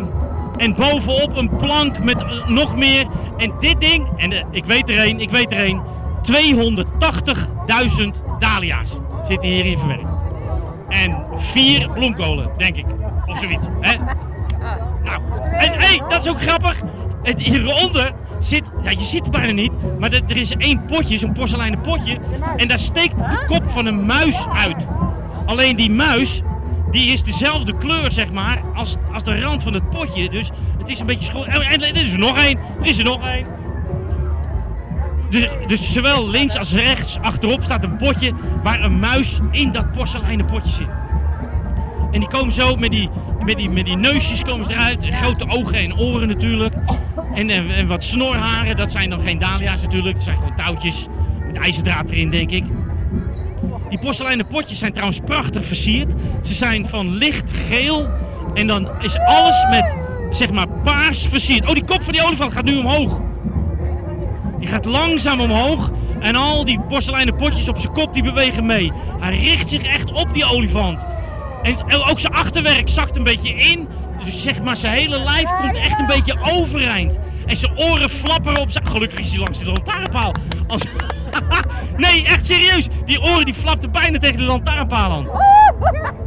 [0.57, 3.05] en bovenop een plank met eh, nog meer.
[3.37, 5.81] En dit ding, en eh, ik weet er een, ik weet er een.
[6.21, 10.09] 280.000 dahlia's zitten hierin verwerkt.
[10.87, 12.85] En vier bloemkolen, denk ik.
[13.25, 13.65] Of zoiets.
[13.79, 13.97] Hè?
[15.03, 16.81] Nou, en hé, hey, dat is ook grappig.
[17.23, 21.17] Het, hieronder zit, ja, je ziet het bijna niet, maar er, er is één potje,
[21.17, 22.17] zo'n porseleinen potje.
[22.55, 24.85] En daar steekt de kop van een muis uit.
[25.45, 26.41] Alleen die muis,
[26.91, 30.29] die is dezelfde kleur, zeg maar, als, als de rand van het potje.
[30.29, 31.45] Dus het is een beetje schoon.
[31.45, 33.45] En, en er is er nog één, er is er nog één.
[35.29, 38.33] Dus, dus zowel links als rechts achterop staat een potje
[38.63, 40.87] waar een muis in dat porseleinen potje zit.
[42.11, 43.09] En die komen zo met die,
[43.45, 45.05] met die, met die neusjes komen ze eruit.
[45.11, 46.75] Grote ogen en oren natuurlijk.
[47.33, 50.13] En, en, en wat snorharen, dat zijn dan geen dahlia's natuurlijk.
[50.13, 51.07] Dat zijn gewoon touwtjes
[51.47, 52.63] met ijzerdraad erin, denk ik.
[53.89, 56.13] Die porseleinen potjes zijn trouwens prachtig versierd.
[56.47, 58.07] Ze zijn van licht geel.
[58.53, 59.95] En dan is alles met,
[60.31, 61.67] zeg maar, paars versierd.
[61.67, 63.19] Oh, die kop van die olifant gaat nu omhoog.
[64.59, 65.91] Die gaat langzaam omhoog.
[66.19, 68.91] En al die porseleinen potjes op zijn kop, die bewegen mee.
[69.19, 70.99] Hij richt zich echt op die olifant.
[71.61, 73.87] En ook zijn achterwerk zakt een beetje in.
[74.23, 77.19] Dus zeg maar, zijn hele lijf komt echt een beetje overeind.
[77.45, 78.87] En zijn oren flapperen op zijn...
[78.87, 80.31] Gelukkig is hij langs de lantaarnpaal.
[80.67, 80.81] Als...
[81.97, 82.87] nee, echt serieus.
[83.05, 85.27] Die oren die flapten bijna tegen de lantaarnpaal aan.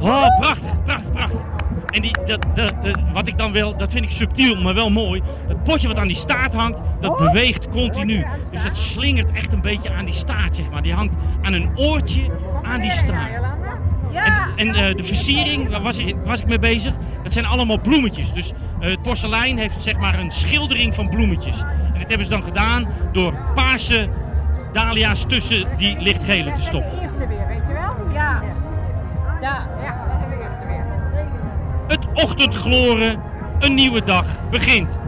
[0.00, 1.40] Oh, prachtig, prachtig, prachtig.
[1.86, 4.90] En die, dat, dat, dat- wat ik dan wil, dat vind ik subtiel, maar wel
[4.90, 5.22] mooi.
[5.48, 8.26] Het potje wat aan die staart hangt, dat beweegt continu.
[8.50, 10.82] Dus dat slingert echt een beetje aan die staart, zeg maar.
[10.82, 12.30] Die hangt aan een oortje
[12.62, 13.30] aan die staart.
[14.12, 14.32] En,
[14.68, 18.32] en eh, de versiering, daar was ik, was ik mee bezig, dat zijn allemaal bloemetjes.
[18.32, 21.60] Dus eh, het porselein heeft zeg maar een schildering van bloemetjes.
[21.60, 24.08] En dat hebben ze dan gedaan door paarse
[24.72, 26.90] dahlia's tussen die lichtgele te stoppen.
[26.90, 27.79] De eerste weer, weet je wel?
[29.40, 29.66] Ja.
[29.82, 29.84] Ja.
[29.84, 30.84] Ja, dat is de eerste weer.
[31.88, 33.20] Het ochtendgloren,
[33.58, 34.98] een nieuwe dag begint.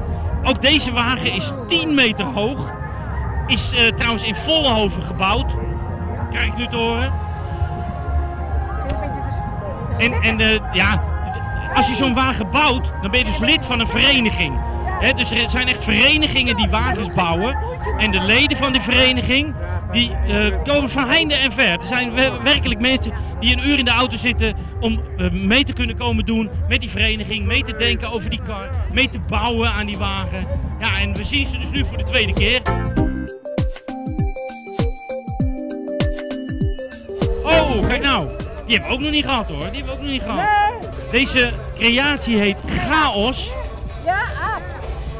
[0.42, 2.70] Ook deze wagen is 10 meter hoog.
[3.46, 5.54] Is eh, trouwens in Vollenhoven gebouwd.
[6.30, 7.12] Krijg ik nu te horen.
[9.98, 11.02] En, en eh, ja,
[11.74, 14.58] als je zo'n wagen bouwt, dan ben je dus lid van een vereniging.
[15.00, 17.56] Hè, dus er zijn echt verenigingen die wagens bouwen.
[17.98, 19.54] En de leden van die vereniging,
[19.92, 21.72] die eh, komen van heinde en ver.
[21.78, 23.12] Er zijn wer- werkelijk mensen
[23.42, 26.80] die een uur in de auto zitten om eh, mee te kunnen komen doen met
[26.80, 27.46] die vereniging.
[27.46, 30.46] Mee te denken over die kar, mee te bouwen aan die wagen.
[30.80, 32.62] Ja, en we zien ze dus nu voor de tweede keer.
[37.44, 38.28] Oh, kijk nou.
[38.66, 39.70] Die hebben we ook nog niet gehad hoor.
[39.70, 40.90] Die hebben we ook nog niet gehad.
[41.10, 43.50] Deze creatie heet Chaos.
[44.04, 44.62] Ja, aap.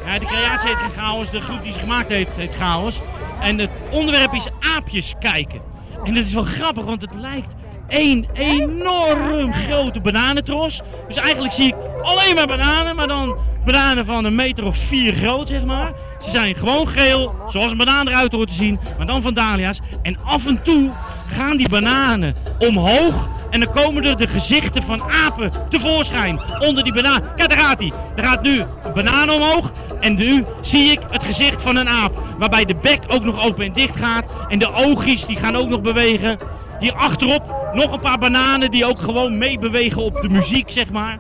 [0.06, 1.30] Ja, de creatie heet geen Chaos.
[1.30, 3.00] De groep die ze gemaakt heeft heet Chaos.
[3.40, 5.60] En het onderwerp is aapjes kijken.
[6.04, 7.54] En dat is wel grappig, want het lijkt
[7.92, 10.80] één enorm grote bananentros.
[11.06, 15.14] Dus eigenlijk zie ik alleen maar bananen, maar dan bananen van een meter of vier
[15.14, 15.92] groot, zeg maar.
[16.20, 19.80] Ze zijn gewoon geel, zoals een banaan eruit hoort te zien, maar dan van dahlia's.
[20.02, 20.90] En af en toe
[21.28, 26.92] gaan die bananen omhoog En dan komen er de gezichten van apen tevoorschijn onder die
[26.92, 27.22] banaan.
[27.36, 27.92] Kijk, daar gaat hij.
[28.16, 29.72] Er gaat nu een banaan omhoog.
[30.00, 32.22] En nu zie ik het gezicht van een aap.
[32.38, 34.24] Waarbij de bek ook nog open en dicht gaat.
[34.48, 36.38] En de oogjes die gaan ook nog bewegen.
[36.82, 41.18] Hier achterop nog een paar bananen die ook gewoon meebewegen op de muziek, zeg maar.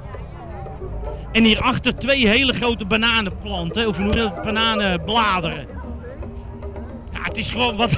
[1.32, 4.42] En hierachter twee hele grote bananenplanten, of hoe dat?
[4.42, 5.66] Bananenbladeren.
[7.12, 7.90] Ja, het is gewoon wat,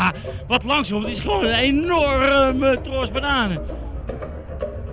[0.46, 1.00] wat langzaam.
[1.00, 3.64] Het is gewoon een enorme tros bananen.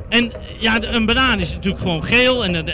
[0.10, 2.44] En ja, een banaan is natuurlijk gewoon geel.
[2.44, 2.70] En een,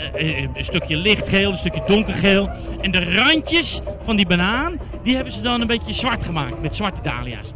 [0.54, 2.50] een stukje lichtgeel, een stukje donkergeel.
[2.80, 6.62] En de randjes van die banaan, die hebben ze dan een beetje zwart gemaakt.
[6.62, 7.52] Met zwarte dahlia's.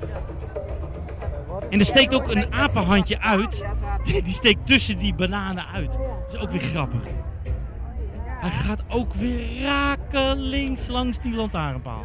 [1.71, 3.65] En er steekt ook een apenhandje uit.
[4.05, 5.93] Die steekt tussen die bananen uit.
[5.93, 7.01] Dat is ook weer grappig.
[8.25, 12.05] Hij gaat ook weer rakelings langs die lantaarnpaal.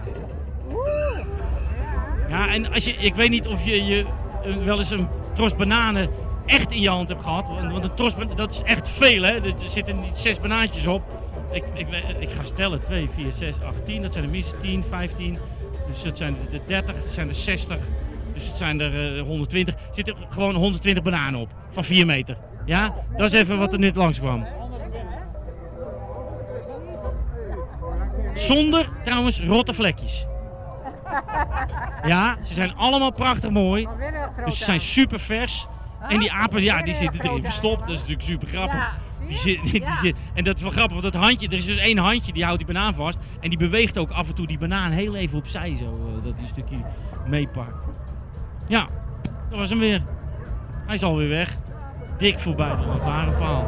[2.29, 4.05] Ja, en als je, ik weet niet of je, je
[4.43, 6.09] eh, wel eens een tros bananen
[6.45, 7.45] echt in je hand hebt gehad.
[7.71, 9.31] Want een tros dat is echt veel, hè.
[9.31, 11.03] Er er zitten niet zes banaantjes op.
[11.51, 11.87] Ik, ik,
[12.19, 14.01] ik ga stellen, 2, 4, 6, 8, 10.
[14.01, 15.37] Dat zijn er minstens 10, 15.
[15.87, 17.77] Dus dat zijn er 30, dat zijn er 60.
[18.35, 19.73] Dus het zijn er eh, 120.
[19.73, 21.49] Er zitten gewoon 120 bananen op.
[21.71, 22.37] Van 4 meter.
[22.65, 24.45] Ja, dat is even wat er net langskwam.
[28.35, 30.27] Zonder trouwens rotte vlekjes.
[32.03, 33.87] Ja, ze zijn allemaal prachtig mooi.
[34.45, 35.67] Dus ze zijn super vers.
[36.07, 37.79] En die apen, ja, die zitten erin verstopt.
[37.79, 38.93] Dat is natuurlijk super grappig.
[39.27, 41.77] Die zit, die zit, en dat is wel grappig, want dat handje, er is dus
[41.77, 43.17] één handje die houdt die banaan vast.
[43.39, 46.33] En die beweegt ook af en toe die banaan heel even opzij, zo, eh, dat
[46.33, 46.77] hij een stukje
[47.27, 47.84] meepakt.
[48.67, 48.87] Ja,
[49.49, 50.03] dat was hem weer.
[50.85, 51.57] Hij is alweer weg.
[52.17, 53.67] Dik voorbij de lantaarnpaal.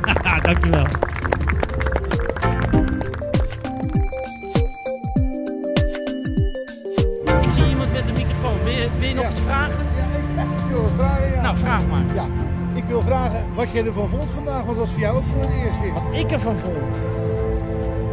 [0.00, 0.86] Haha, dankjewel.
[7.42, 8.62] Ik zie iemand met een microfoon.
[8.62, 9.84] Wil je, wil je nog iets vragen?
[10.58, 11.40] Ik wil wat vragen, ja.
[11.42, 12.02] Nou, vraag maar.
[12.14, 12.26] Ja,
[12.74, 15.40] ik wil vragen wat jij ervan vond vandaag, want dat was voor jou ook voor
[15.40, 15.92] het eerst.
[15.92, 17.00] Wat ik ervan vond?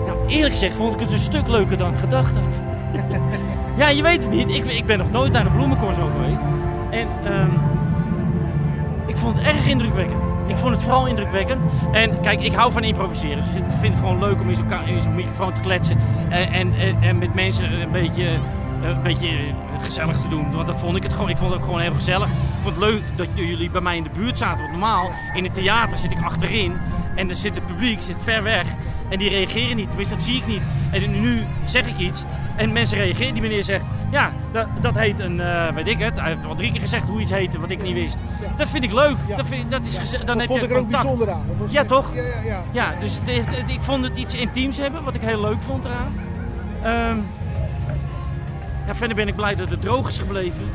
[0.06, 2.62] Nou, eerlijk gezegd vond ik het een stuk leuker dan ik gedacht had.
[3.76, 4.50] ja, je weet het niet.
[4.50, 6.42] Ik, ik ben nog nooit naar de bloemencorso geweest.
[6.90, 7.50] En ehm,
[9.06, 10.24] ik vond het erg indrukwekkend.
[10.48, 11.62] Ik vond het vooral indrukwekkend.
[11.92, 13.38] En kijk, ik hou van improviseren.
[13.38, 15.98] Dus ik vind het gewoon leuk om in zo'n microfoon te kletsen.
[16.30, 18.26] En, en, en, en met mensen een beetje,
[18.82, 20.52] eh, een beetje eh, gezellig te doen.
[20.52, 21.30] Want dat vond ik het gewoon.
[21.30, 22.28] Ik vond het ook gewoon heel gezellig.
[22.28, 24.60] Ik vond het leuk dat jullie bij mij in de buurt zaten.
[24.60, 26.74] Want normaal in het theater zit ik achterin.
[27.16, 28.66] En dan zit het publiek zit ver weg.
[29.10, 29.88] En die reageren niet.
[29.88, 30.64] Tenminste, dat zie ik niet.
[30.92, 32.24] En nu zeg ik iets.
[32.56, 33.34] En mensen reageren.
[33.34, 36.20] Die meneer zegt, ja, dat, dat heet een, eh, weet ik het.
[36.20, 38.18] Hij heeft al drie keer gezegd hoe iets heette wat ik niet wist.
[38.58, 39.16] Dat vind ik leuk.
[39.38, 41.46] Dat, vind, dat is dan Dat heb vond je ik er ook bijzonder aan.
[41.68, 42.16] Ja, toch?
[42.46, 45.42] Ja, ja, dus het heeft- het- ik vond het iets intiems hebben, wat ik heel
[45.42, 46.14] leuk vond eraan.
[46.84, 47.18] Ehm,
[48.88, 50.70] ja, verder ben ik blij dat het droog is gebleven.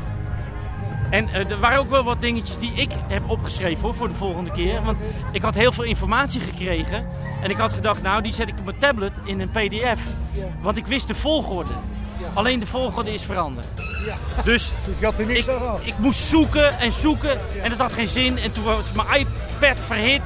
[1.09, 4.13] En eh, er waren ook wel wat dingetjes die ik heb opgeschreven hoor, voor de
[4.13, 4.83] volgende keer.
[4.83, 4.97] Want
[5.31, 7.05] ik had heel veel informatie gekregen.
[7.41, 9.99] En ik had gedacht, nou die zet ik op mijn tablet in een pdf.
[10.61, 11.71] Want ik wist de volgorde.
[12.33, 13.65] Alleen de volgorde is veranderd.
[14.43, 15.45] Dus ik, er ik,
[15.83, 18.37] ik moest zoeken en zoeken en het had geen zin.
[18.37, 20.21] En toen was mijn iPad verhit.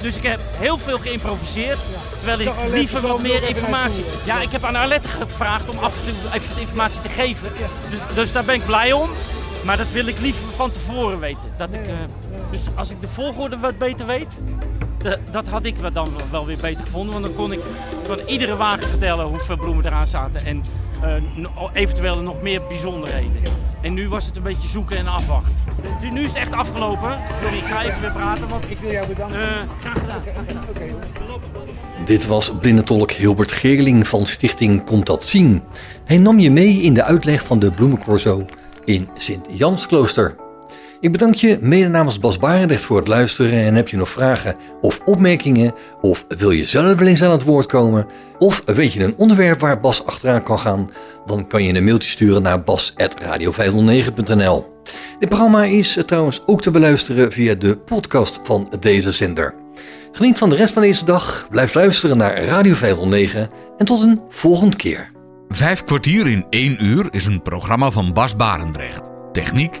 [0.00, 1.78] Dus, ik heb heel veel geïmproviseerd.
[2.16, 4.04] Terwijl ik liever wat meer informatie...
[4.24, 7.52] Ja, ik heb aan Arlette gevraagd om af en toe even informatie te geven.
[7.90, 9.10] Dus, dus daar ben ik blij om.
[9.64, 11.52] Maar dat wil ik liever van tevoren weten.
[11.56, 11.94] Dat ik, eh,
[12.50, 14.38] dus als ik de volgorde wat beter weet,
[15.02, 17.12] de- dat had ik wel dan wel weer beter gevonden.
[17.12, 17.60] Want dan kon ik
[18.06, 20.44] van iedere wagen vertellen hoeveel bloemen eraan zaten.
[20.44, 20.62] En
[21.02, 23.42] eh, no- eventueel nog meer bijzonderheden.
[23.82, 25.54] En nu was het een beetje zoeken en afwachten.
[26.02, 27.18] Nu- Nu is het echt afgelopen.
[27.42, 28.48] Sorry, ik ga even weer praten.
[28.48, 29.38] Want, ik wil jou bedanken.
[29.80, 30.20] graag gedaan.
[30.22, 30.98] Graag gedaan.
[32.04, 35.62] Dit was blindentolk Hilbert Geerling van Stichting Komt Dat Zien.
[36.04, 38.44] Hij nam je mee in de uitleg van de bloemencorso
[38.84, 40.36] in Sint-Jansklooster.
[41.00, 44.56] Ik bedank je mede namens Bas Barendrecht voor het luisteren en heb je nog vragen
[44.80, 48.06] of opmerkingen of wil je zelf wel eens aan het woord komen
[48.38, 50.90] of weet je een onderwerp waar Bas achteraan kan gaan,
[51.26, 54.66] dan kan je een mailtje sturen naar bas.radio509.nl.
[55.18, 59.54] Dit programma is trouwens ook te beluisteren via de podcast van deze zender.
[60.12, 64.20] Geniet van de rest van deze dag, blijf luisteren naar Radio 509 en tot een
[64.28, 65.10] volgende keer.
[65.48, 69.08] Vijf kwartier in één uur is een programma van Bas Barendrecht.
[69.32, 69.80] Techniek